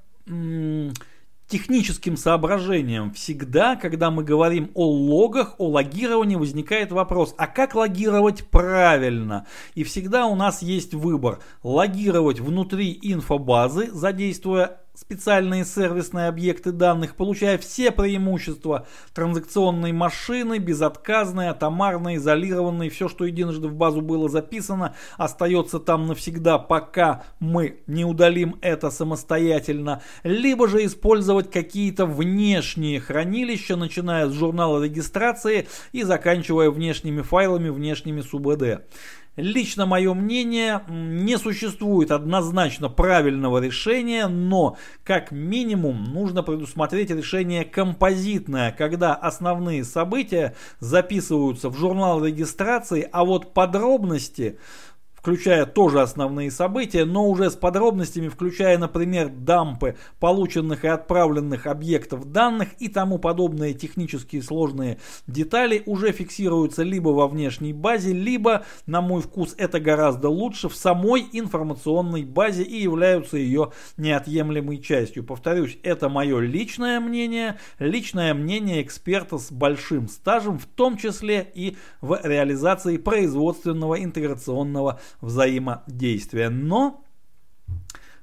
техническим 1.51 2.17
соображением. 2.17 3.13
Всегда, 3.13 3.75
когда 3.75 4.13
мы 4.13 4.23
говорим 4.23 4.71
о 4.75 4.87
логах, 4.87 5.57
о 5.59 5.69
логировании, 5.69 6.37
возникает 6.37 6.93
вопрос, 6.93 7.35
а 7.37 7.49
как 7.49 7.75
логировать 7.75 8.47
правильно? 8.47 9.47
И 9.75 9.83
всегда 9.83 10.27
у 10.27 10.37
нас 10.37 10.63
есть 10.63 10.95
выбор. 10.95 11.41
Логировать 11.65 12.39
внутри 12.39 12.97
инфобазы, 13.03 13.91
задействуя 13.91 14.80
специальные 14.95 15.65
сервисные 15.65 16.29
объекты 16.29 16.73
данных, 16.73 17.17
получая 17.17 17.59
все 17.59 17.91
преимущества 17.91 18.87
транзакционной 19.15 19.93
машины, 19.93 20.59
безотказной, 20.59 21.49
атомарной, 21.49 22.17
изолированной, 22.17 22.89
все, 22.89 23.09
что 23.09 23.25
единожды 23.25 23.69
в 23.69 23.75
базу 23.75 24.01
было 24.01 24.29
записано, 24.29 24.95
остается 25.17 25.79
там 25.79 26.07
навсегда, 26.07 26.59
пока 26.59 27.25
мы 27.39 27.81
не 27.87 28.05
удалим 28.05 28.57
это 28.61 28.91
самостоятельно, 28.91 30.03
либо 30.23 30.69
же 30.69 30.85
использовать 30.85 31.51
какие-то 31.51 32.07
внешние 32.07 33.01
хранилища, 33.01 33.77
начиная 33.77 34.29
с 34.29 34.33
журнала 34.33 34.83
регистрации 34.83 35.69
и 35.93 36.03
заканчивая 36.03 36.71
внешними 36.71 37.23
файлами, 37.23 37.69
внешними 37.69 38.21
СУБД. 38.21 38.83
Лично 39.41 39.87
мое 39.87 40.15
мнение, 40.15 40.83
не 40.89 41.39
существует 41.39 42.11
однозначно 42.11 42.89
правильного 42.89 43.59
решения, 43.59 44.27
но 44.29 44.77
как 45.05 45.31
минимум 45.31 46.05
нужно 46.13 46.43
предусмотреть 46.43 47.11
решение 47.11 47.65
композитное, 47.65 48.73
когда 48.73 49.15
основные 49.15 49.85
события 49.85 50.55
записываются 50.79 51.71
в 51.71 51.77
журнал 51.77 52.25
регистрации, 52.25 53.09
а 53.11 53.25
вот 53.25 53.55
подробности 53.55 54.59
включая 55.21 55.67
тоже 55.67 56.01
основные 56.01 56.51
события, 56.51 57.05
но 57.05 57.29
уже 57.29 57.51
с 57.51 57.55
подробностями, 57.55 58.29
включая, 58.29 58.79
например, 58.79 59.29
дампы 59.29 59.97
полученных 60.19 60.85
и 60.85 60.89
отправленных 60.89 61.67
объектов 61.67 62.33
данных 62.33 62.69
и 62.79 62.89
тому 62.89 63.19
подобные 63.19 63.75
технические 63.75 64.43
сложные 64.43 64.99
детали 65.27 65.83
уже 65.87 66.13
фиксируются 66.13 66.83
либо 66.83 67.11
во 67.11 67.29
внешней 67.29 67.73
базе, 67.73 68.13
либо, 68.13 68.65
на 68.87 69.01
мой 69.01 69.23
вкус, 69.23 69.55
это 69.59 69.79
гораздо 69.79 70.29
лучше, 70.29 70.69
в 70.69 70.75
самой 70.75 71.27
информационной 71.33 72.25
базе 72.25 72.63
и 72.63 72.83
являются 72.83 73.37
ее 73.37 73.73
неотъемлемой 73.97 74.79
частью. 74.79 75.25
Повторюсь, 75.25 75.79
это 75.83 76.09
мое 76.09 76.41
личное 76.41 76.99
мнение, 77.01 77.59
личное 77.79 78.33
мнение 78.35 78.83
эксперта 78.83 79.39
с 79.39 79.53
большим 79.53 80.09
стажем, 80.09 80.59
в 80.59 80.67
том 80.67 80.97
числе 80.97 81.51
и 81.55 81.77
в 82.01 82.19
реализации 82.23 82.97
производственного 82.97 84.03
интеграционного 84.03 85.01
взаимодействия. 85.21 86.51
Но 86.51 87.05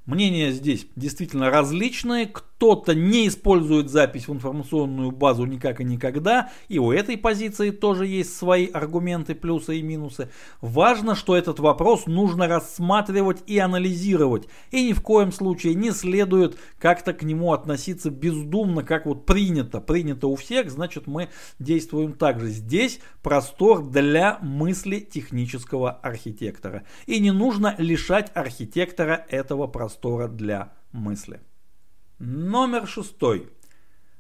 мнения 0.06 0.52
здесь 0.52 0.88
действительно 0.96 1.50
различные 1.50 2.28
кто-то 2.58 2.96
не 2.96 3.28
использует 3.28 3.92
запись 3.92 4.28
в 4.28 4.34
информационную 4.34 5.12
базу 5.12 5.46
никак 5.46 5.80
и 5.80 5.84
никогда, 5.84 6.50
и 6.68 6.80
у 6.80 6.92
этой 6.92 7.16
позиции 7.16 7.70
тоже 7.70 8.08
есть 8.08 8.36
свои 8.36 8.66
аргументы, 8.66 9.36
плюсы 9.36 9.78
и 9.78 9.84
минусы. 9.84 10.32
Важно, 10.60 11.14
что 11.14 11.36
этот 11.36 11.60
вопрос 11.60 12.08
нужно 12.08 12.48
рассматривать 12.48 13.44
и 13.46 13.60
анализировать, 13.60 14.48
и 14.72 14.88
ни 14.88 14.94
в 14.94 15.02
коем 15.02 15.32
случае 15.32 15.76
не 15.76 15.92
следует 15.92 16.58
как-то 16.80 17.14
к 17.14 17.22
нему 17.22 17.54
относиться 17.54 18.10
бездумно, 18.10 18.82
как 18.82 19.06
вот 19.06 19.28
принято. 19.28 19.80
Принято 19.80 20.26
у 20.26 20.36
всех, 20.36 20.72
значит 20.72 21.06
мы 21.06 21.30
действуем 21.60 22.14
так 22.14 22.40
же. 22.40 22.48
Здесь 22.48 23.00
простор 23.22 23.88
для 23.88 24.40
мысли 24.42 25.00
технического 25.00 25.92
архитектора. 25.92 26.86
И 27.06 27.20
не 27.20 27.32
нужно 27.32 27.76
лишать 27.78 28.32
архитектора 28.34 29.28
этого 29.30 29.68
простора 29.68 30.28
для 30.28 30.74
мысли. 30.92 31.40
Номер 32.20 32.88
шестой. 32.88 33.48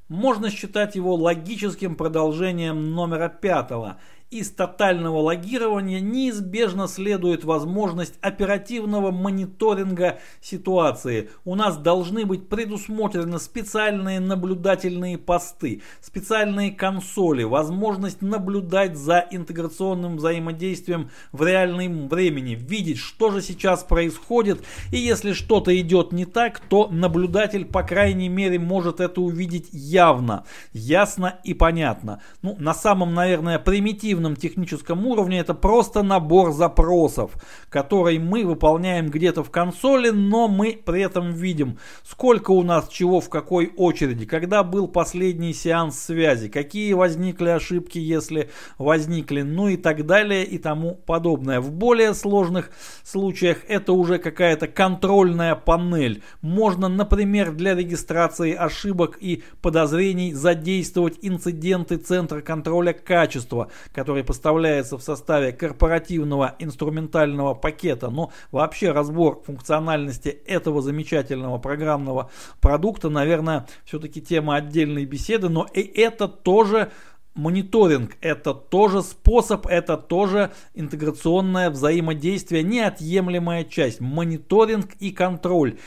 Можно 0.07 0.51
считать 0.51 0.95
его 0.95 1.15
логическим 1.15 1.95
продолжением 1.95 2.93
номера 2.93 3.27
пятого 3.27 3.99
из 4.29 4.51
тотального 4.51 5.19
логирования 5.19 6.01
неизбежно 6.01 6.89
следует 6.89 7.45
возможность 7.45 8.15
оперативного 8.19 9.11
мониторинга 9.11 10.19
ситуации. 10.41 11.29
У 11.45 11.55
нас 11.55 11.77
должны 11.77 12.25
быть 12.25 12.49
предусмотрены 12.49 13.39
специальные 13.39 14.19
наблюдательные 14.19 15.17
посты, 15.17 15.81
специальные 16.01 16.71
консоли, 16.71 17.43
возможность 17.43 18.21
наблюдать 18.21 18.97
за 18.97 19.25
интеграционным 19.31 20.17
взаимодействием 20.17 21.09
в 21.31 21.45
реальном 21.45 22.09
времени, 22.09 22.55
видеть, 22.55 22.97
что 22.97 23.31
же 23.31 23.41
сейчас 23.41 23.85
происходит, 23.85 24.61
и 24.91 24.97
если 24.97 25.31
что-то 25.31 25.77
идет 25.79 26.11
не 26.11 26.25
так, 26.25 26.59
то 26.59 26.89
наблюдатель, 26.91 27.63
по 27.63 27.81
крайней 27.81 28.27
мере, 28.27 28.59
может 28.59 28.99
это 28.99 29.21
увидеть 29.21 29.69
явно, 29.71 30.43
ясно 30.73 31.39
и 31.45 31.53
понятно. 31.53 32.21
Ну, 32.41 32.57
на 32.59 32.73
самом, 32.73 33.13
наверное, 33.13 33.57
примитивном 33.57 34.16
примитивном 34.17 34.35
техническом 34.35 35.05
уровне 35.05 35.39
это 35.39 35.53
просто 35.53 36.03
набор 36.03 36.51
запросов, 36.51 37.31
который 37.69 38.19
мы 38.19 38.45
выполняем 38.45 39.09
где-то 39.09 39.43
в 39.43 39.51
консоли, 39.51 40.09
но 40.09 40.47
мы 40.47 40.79
при 40.85 41.01
этом 41.01 41.33
видим, 41.33 41.77
сколько 42.03 42.51
у 42.51 42.63
нас 42.63 42.87
чего 42.89 43.21
в 43.21 43.29
какой 43.29 43.71
очереди, 43.77 44.25
когда 44.25 44.63
был 44.63 44.87
последний 44.87 45.53
сеанс 45.53 45.99
связи, 45.99 46.49
какие 46.49 46.93
возникли 46.93 47.49
ошибки, 47.49 47.99
если 47.99 48.49
возникли, 48.77 49.41
ну 49.41 49.69
и 49.69 49.77
так 49.77 50.05
далее 50.05 50.43
и 50.45 50.57
тому 50.57 50.95
подобное. 50.95 51.59
В 51.59 51.71
более 51.71 52.13
сложных 52.13 52.71
случаях 53.03 53.57
это 53.67 53.93
уже 53.93 54.17
какая-то 54.17 54.67
контрольная 54.67 55.55
панель. 55.55 56.23
Можно, 56.41 56.87
например, 56.87 57.51
для 57.51 57.75
регистрации 57.75 58.53
ошибок 58.53 59.17
и 59.19 59.43
подозрений 59.61 60.33
задействовать 60.33 61.19
инциденты 61.21 61.97
Центра 61.97 62.41
контроля 62.41 62.93
качества, 62.93 63.69
который 64.07 64.23
поставляется 64.23 64.97
в 64.97 65.03
составе 65.03 65.51
корпоративного 65.51 66.55
инструментального 66.59 67.53
пакета, 67.53 68.09
но 68.09 68.31
вообще 68.53 68.93
разбор 68.93 69.41
функциональности 69.45 70.29
этого 70.29 70.81
замечательного 70.81 71.57
программного 71.57 72.31
продукта, 72.61 73.09
наверное, 73.09 73.67
все-таки 73.83 74.21
тема 74.21 74.55
отдельной 74.55 75.03
беседы, 75.03 75.49
но 75.49 75.67
и 75.73 75.81
это 75.81 76.29
тоже 76.29 76.89
мониторинг 77.35 78.15
это 78.21 78.53
тоже 78.53 79.01
способ, 79.01 79.67
это 79.67 79.97
тоже 79.97 80.53
интеграционное 80.73 81.69
взаимодействие, 81.69 82.63
неотъемлемая 82.63 83.65
часть. 83.65 83.99
Мониторинг 83.99 84.93
и 85.01 85.11
контроль. 85.11 85.79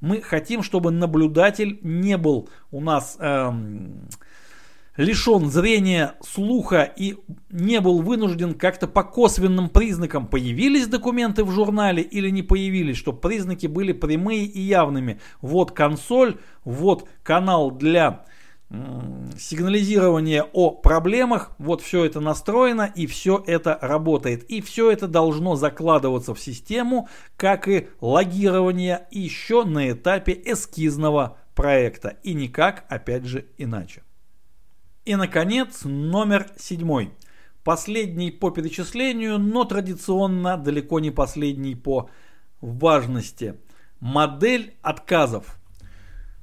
Мы 0.00 0.22
хотим, 0.22 0.62
чтобы 0.62 0.90
наблюдатель 0.90 1.80
не 1.82 2.16
был 2.16 2.48
у 2.70 2.80
нас 2.80 3.18
эм, 3.20 4.08
лишен 4.98 5.48
зрения, 5.48 6.14
слуха 6.20 6.82
и 6.82 7.16
не 7.50 7.80
был 7.80 8.02
вынужден 8.02 8.52
как-то 8.52 8.86
по 8.86 9.04
косвенным 9.04 9.70
признакам, 9.70 10.26
появились 10.26 10.88
документы 10.88 11.44
в 11.44 11.50
журнале 11.50 12.02
или 12.02 12.28
не 12.28 12.42
появились, 12.42 12.96
чтобы 12.98 13.20
признаки 13.20 13.66
были 13.68 13.92
прямые 13.92 14.44
и 14.44 14.60
явными. 14.60 15.20
Вот 15.40 15.70
консоль, 15.70 16.36
вот 16.64 17.08
канал 17.22 17.70
для 17.70 18.24
сигнализирования 19.38 20.42
о 20.52 20.72
проблемах, 20.72 21.52
вот 21.58 21.80
все 21.80 22.04
это 22.04 22.20
настроено 22.20 22.92
и 22.94 23.06
все 23.06 23.42
это 23.46 23.78
работает. 23.80 24.44
И 24.44 24.60
все 24.60 24.90
это 24.90 25.08
должно 25.08 25.56
закладываться 25.56 26.34
в 26.34 26.40
систему, 26.40 27.08
как 27.36 27.66
и 27.66 27.88
логирование 28.00 29.06
еще 29.10 29.64
на 29.64 29.90
этапе 29.90 30.38
эскизного 30.44 31.38
проекта. 31.54 32.18
И 32.22 32.34
никак, 32.34 32.84
опять 32.90 33.24
же, 33.24 33.46
иначе. 33.56 34.02
И, 35.08 35.16
наконец, 35.16 35.84
номер 35.84 36.48
седьмой. 36.58 37.12
Последний 37.64 38.30
по 38.30 38.50
перечислению, 38.50 39.38
но 39.38 39.64
традиционно 39.64 40.58
далеко 40.58 41.00
не 41.00 41.10
последний 41.10 41.74
по 41.74 42.10
важности. 42.60 43.54
Модель 44.00 44.74
отказов. 44.82 45.58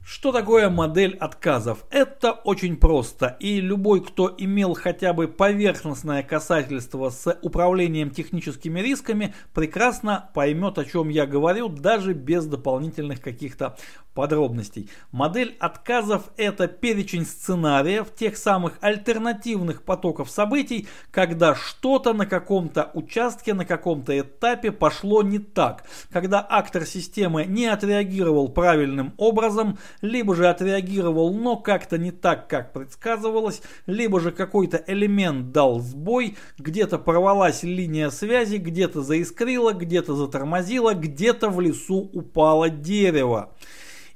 Что 0.03 0.31
такое 0.31 0.71
модель 0.71 1.15
отказов? 1.17 1.85
Это 1.91 2.31
очень 2.31 2.77
просто, 2.77 3.37
и 3.39 3.61
любой, 3.61 4.03
кто 4.03 4.33
имел 4.35 4.73
хотя 4.75 5.13
бы 5.13 5.27
поверхностное 5.27 6.23
касательство 6.23 7.09
с 7.09 7.37
управлением 7.41 8.09
техническими 8.09 8.79
рисками, 8.79 9.35
прекрасно 9.53 10.29
поймет, 10.33 10.79
о 10.79 10.85
чем 10.85 11.09
я 11.09 11.27
говорю, 11.27 11.69
даже 11.69 12.13
без 12.13 12.45
дополнительных 12.45 13.21
каких-то 13.21 13.77
подробностей. 14.15 14.89
Модель 15.11 15.55
отказов 15.59 16.31
это 16.37 16.67
перечень 16.67 17.25
сценариев, 17.25 18.07
тех 18.15 18.37
самых 18.37 18.79
альтернативных 18.81 19.83
потоков 19.83 20.31
событий, 20.31 20.87
когда 21.11 21.53
что-то 21.53 22.13
на 22.13 22.25
каком-то 22.25 22.89
участке, 22.93 23.53
на 23.53 23.65
каком-то 23.65 24.17
этапе 24.19 24.71
пошло 24.71 25.21
не 25.21 25.37
так, 25.37 25.83
когда 26.11 26.45
актор 26.49 26.85
системы 26.85 27.45
не 27.45 27.67
отреагировал 27.67 28.47
правильным 28.49 29.13
образом, 29.17 29.77
либо 30.01 30.33
же 30.33 30.47
отреагировал, 30.47 31.33
но 31.33 31.57
как-то 31.57 31.97
не 31.97 32.11
так, 32.11 32.47
как 32.47 32.73
предсказывалось, 32.73 33.61
либо 33.85 34.19
же 34.19 34.31
какой-то 34.31 34.81
элемент 34.87 35.51
дал 35.51 35.81
сбой, 35.81 36.37
где-то 36.57 36.97
порвалась 36.97 37.63
линия 37.63 38.09
связи, 38.09 38.55
где-то 38.55 39.01
заискрило, 39.01 39.73
где-то 39.73 40.15
затормозило, 40.15 40.93
где-то 40.93 41.49
в 41.49 41.59
лесу 41.59 42.09
упало 42.13 42.69
дерево. 42.69 43.53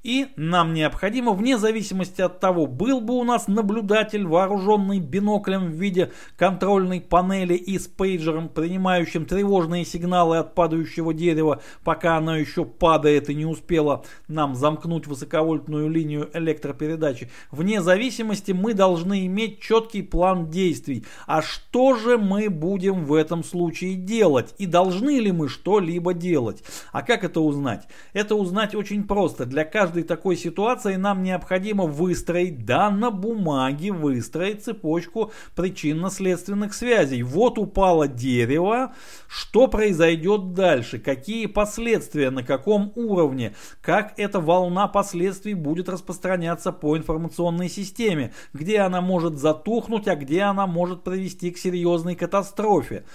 И 0.01 0.27
нам 0.38 0.73
необходимо, 0.73 1.33
вне 1.33 1.57
зависимости 1.57 2.21
от 2.21 2.39
того, 2.39 2.67
был 2.67 3.01
бы 3.01 3.15
у 3.15 3.25
нас 3.25 3.49
наблюдатель, 3.49 4.25
вооруженный 4.25 4.99
биноклем 4.99 5.65
в 5.65 5.73
виде 5.73 6.12
контрольной 6.38 7.01
панели 7.01 7.55
и 7.55 7.77
с 7.77 7.88
пейджером, 7.88 8.47
принимающим 8.47 9.25
тревожные 9.25 9.83
сигналы 9.83 10.38
от 10.38 10.55
падающего 10.55 11.13
дерева, 11.13 11.62
пока 11.83 12.15
оно 12.15 12.38
еще 12.38 12.63
падает 12.63 13.29
и 13.29 13.35
не 13.35 13.45
успело 13.45 14.05
нам 14.29 14.55
замкнуть 14.55 15.05
высоковольтную 15.05 15.89
линию 15.89 16.29
электропередачи. 16.33 17.29
Вне 17.51 17.81
зависимости 17.81 18.53
мы 18.53 18.73
должны 18.73 19.25
иметь 19.25 19.59
четкий 19.59 20.01
план 20.01 20.49
действий. 20.49 21.05
А 21.27 21.41
что 21.41 21.95
же 21.95 22.17
мы 22.17 22.49
будем 22.49 23.03
в 23.03 23.13
этом 23.13 23.43
случае 23.43 23.95
делать? 23.95 24.55
И 24.59 24.65
должны 24.65 25.19
ли 25.19 25.33
мы 25.33 25.49
что-либо 25.49 26.13
делать? 26.13 26.63
А 26.93 27.01
как 27.01 27.25
это 27.25 27.41
узнать? 27.41 27.89
Это 28.13 28.35
узнать 28.35 28.75
очень 28.75 29.03
просто. 29.03 29.45
Для 29.45 29.65
каждого 29.65 29.88
каждой 29.89 30.04
такой 30.04 30.38
ситуации 30.38 30.97
нам 30.97 31.23
необходимо 31.23 31.86
выстроить, 31.86 32.63
да, 32.63 32.91
на 32.91 33.10
бумаге 33.10 33.91
выстроить 33.91 34.63
цепочку 34.63 35.32
причинно-следственных 35.56 36.75
связей. 36.75 37.23
Вот 37.23 37.58
упало 37.58 38.08
дерево, 38.08 38.93
что 39.28 39.67
произойдет 39.67 40.54
дальше, 40.54 40.99
какие 40.99 41.47
последствия, 41.47 42.30
на 42.30 42.43
каком 42.43 42.91
уровне, 42.95 43.56
как 43.82 44.13
эта 44.17 44.39
волна 44.39 44.88
последствий 44.88 45.56
будет 45.56 45.89
распространяться 45.89 46.71
по 46.71 46.95
информационной 46.95 47.67
системе, 47.67 48.32
где 48.54 48.82
она 48.82 49.02
может 49.02 49.39
затухнуть, 49.39 50.08
а 50.08 50.15
где 50.15 50.43
она 50.43 50.67
может 50.67 51.04
привести 51.04 51.49
к 51.49 51.58
серьезной 51.58 52.13
катастрофе 52.13 53.06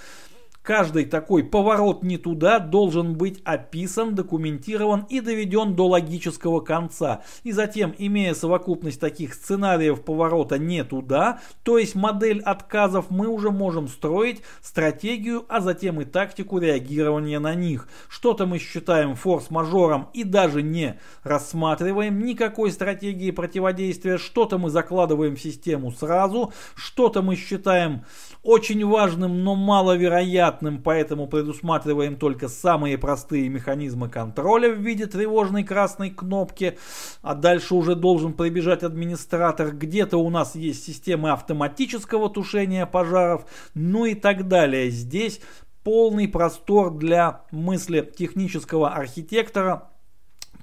Каждый 0.65 1.05
такой 1.05 1.45
поворот 1.45 2.03
не 2.03 2.17
туда 2.17 2.59
должен 2.59 3.19
быть 3.19 3.43
описан, 3.45 4.15
документирован 4.15 5.05
и 5.11 5.21
доведен 5.21 5.77
до 5.77 5.89
логического 5.89 6.61
конца. 6.61 7.23
И 7.43 7.53
затем, 7.53 7.95
имея 7.99 8.33
совокупность 8.33 8.99
таких 8.99 9.35
сценариев 9.35 10.03
поворота 10.03 10.57
не 10.57 10.83
туда, 10.83 11.41
то 11.65 11.77
есть 11.77 11.95
модель 11.95 12.41
отказов, 12.41 13.11
мы 13.11 13.29
уже 13.29 13.51
можем 13.51 13.89
строить 13.89 14.41
стратегию, 14.63 15.45
а 15.51 15.61
затем 15.61 16.01
и 16.01 16.07
тактику 16.07 16.57
реагирования 16.57 17.41
на 17.41 17.55
них. 17.55 17.87
Что-то 18.09 18.47
мы 18.47 18.59
считаем 18.59 19.17
форс-мажором 19.17 20.09
и 20.15 20.25
даже 20.25 20.63
не 20.63 20.99
рассматриваем 21.25 22.25
никакой 22.25 22.73
стратегии 22.73 23.33
противодействия, 23.33 24.17
что-то 24.17 24.57
мы 24.57 24.71
закладываем 24.71 25.37
в 25.37 25.43
систему 25.43 25.93
сразу, 25.93 26.55
что-то 26.75 27.21
мы 27.21 27.37
считаем 27.37 28.07
очень 28.43 28.83
важным, 28.87 29.45
но 29.45 29.55
маловероятным, 29.55 30.54
поэтому 30.83 31.27
предусматриваем 31.27 32.17
только 32.17 32.49
самые 32.49 32.99
простые 32.99 33.49
механизмы 33.49 34.09
контроля 34.09 34.71
в 34.71 34.79
виде 34.79 35.07
тревожной 35.07 35.65
красной 35.65 36.11
кнопки, 36.11 36.79
а 37.23 37.35
дальше 37.35 37.75
уже 37.75 37.95
должен 37.95 38.33
прибежать 38.33 38.83
администратор. 38.83 39.73
Где-то 39.73 40.19
у 40.19 40.31
нас 40.31 40.55
есть 40.55 40.85
системы 40.85 41.31
автоматического 41.31 42.29
тушения 42.29 42.87
пожаров, 42.87 43.47
ну 43.75 44.05
и 44.05 44.15
так 44.15 44.49
далее. 44.49 44.91
Здесь 44.91 45.41
полный 45.85 46.29
простор 46.29 46.95
для 46.95 47.43
мысли 47.51 48.11
технического 48.17 48.91
архитектора 48.91 49.91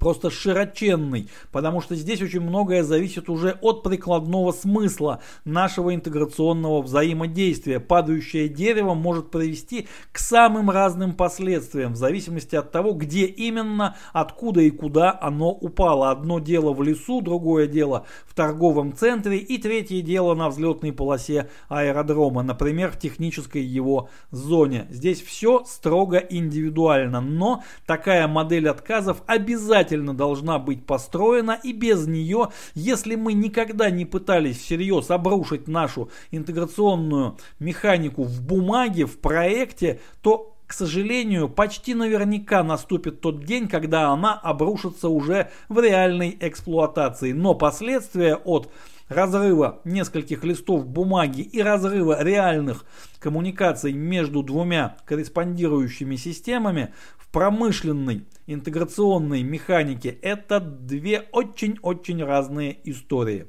просто 0.02 0.32
широченный, 0.32 1.30
потому 1.52 1.80
что 1.80 1.96
здесь 1.96 2.24
очень 2.24 2.40
многое 2.40 2.82
зависит 2.82 3.30
уже 3.30 3.60
от 3.62 3.84
прикладного 3.84 4.52
смысла 4.52 5.22
нашего 5.46 5.94
интеграционного 5.94 6.82
взаимодействия. 6.82 7.80
Падающее 7.80 8.50
дерево 8.50 8.96
может 8.96 9.30
привести 9.30 9.88
к 10.12 10.18
самым 10.18 10.72
разным 10.72 11.14
последствиям, 11.14 11.94
в 11.94 11.98
зависимости 11.98 12.56
от 12.56 12.72
того, 12.72 12.94
где 12.94 13.26
именно, 13.28 13.96
откуда 14.12 14.62
и 14.62 14.72
куда 14.72 15.16
оно 15.22 15.52
упало. 15.52 16.10
Одно 16.10 16.40
дело 16.40 16.74
в 16.74 16.82
лесу, 16.82 17.22
другое 17.22 17.68
дело 17.68 18.08
в 18.26 18.34
торговом 18.34 18.96
центре 18.96 19.38
и 19.38 19.60
третье 19.60 20.02
дело 20.02 20.34
на 20.34 20.50
взлетной 20.50 20.94
полосе 20.94 21.48
аэродрома, 21.70 22.42
например, 22.42 22.90
в 22.90 22.98
технической 22.98 23.62
его 23.62 24.10
зоне. 24.32 24.88
Здесь 24.90 25.22
все 25.22 25.64
строго 25.68 26.18
индивидуально, 26.18 27.22
но 27.22 27.64
такая 27.86 28.28
модель 28.28 28.68
отказов 28.68 29.22
обязательно 29.28 29.91
обязательно 29.92 30.14
должна 30.14 30.60
быть 30.60 30.86
построена, 30.86 31.60
и 31.64 31.74
без 31.74 32.08
нее, 32.08 32.50
если 32.76 33.16
мы 33.16 33.34
никогда 33.34 33.90
не 33.90 34.06
пытались 34.06 34.58
всерьез 34.58 35.12
обрушить 35.12 35.68
нашу 35.68 36.10
интеграционную 36.32 37.38
механику 37.60 38.24
в 38.24 38.42
бумаге, 38.42 39.06
в 39.06 39.18
проекте, 39.20 40.00
то 40.22 40.48
к 40.68 40.74
сожалению, 40.74 41.50
почти 41.50 41.94
наверняка 41.94 42.64
наступит 42.64 43.20
тот 43.20 43.44
день, 43.44 43.68
когда 43.68 44.08
она 44.08 44.36
обрушится 44.36 45.10
уже 45.10 45.50
в 45.68 45.82
реальной 45.82 46.38
эксплуатации. 46.40 47.34
Но 47.34 47.56
последствия 47.56 48.36
от 48.36 48.72
разрыва 49.12 49.82
нескольких 49.84 50.44
листов 50.44 50.88
бумаги 50.88 51.42
и 51.42 51.62
разрыва 51.62 52.24
реальных 52.24 52.86
коммуникаций 53.20 53.94
между 53.94 54.42
двумя 54.42 54.98
корреспондирующими 55.06 56.16
системами 56.16 56.94
в 57.18 57.28
промышленной 57.28 58.26
интеграционной 58.48 59.44
механике 59.44 60.10
это 60.22 60.60
две 60.60 61.26
очень-очень 61.32 62.24
разные 62.24 62.78
истории. 62.90 63.48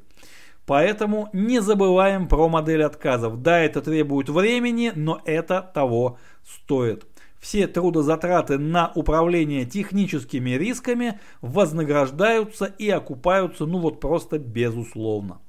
Поэтому 0.66 1.28
не 1.32 1.60
забываем 1.60 2.28
про 2.28 2.48
модель 2.48 2.84
отказов. 2.84 3.42
Да, 3.42 3.58
это 3.58 3.82
требует 3.82 4.28
времени, 4.28 4.92
но 4.94 5.20
это 5.24 5.70
того 5.74 6.18
стоит. 6.44 7.06
Все 7.42 7.66
трудозатраты 7.66 8.56
на 8.56 8.92
управление 8.94 9.64
техническими 9.64 10.50
рисками 10.50 11.18
вознаграждаются 11.40 12.66
и 12.66 12.88
окупаются 12.88 13.66
ну 13.66 13.80
вот 13.80 13.98
просто 13.98 14.38
безусловно. 14.38 15.40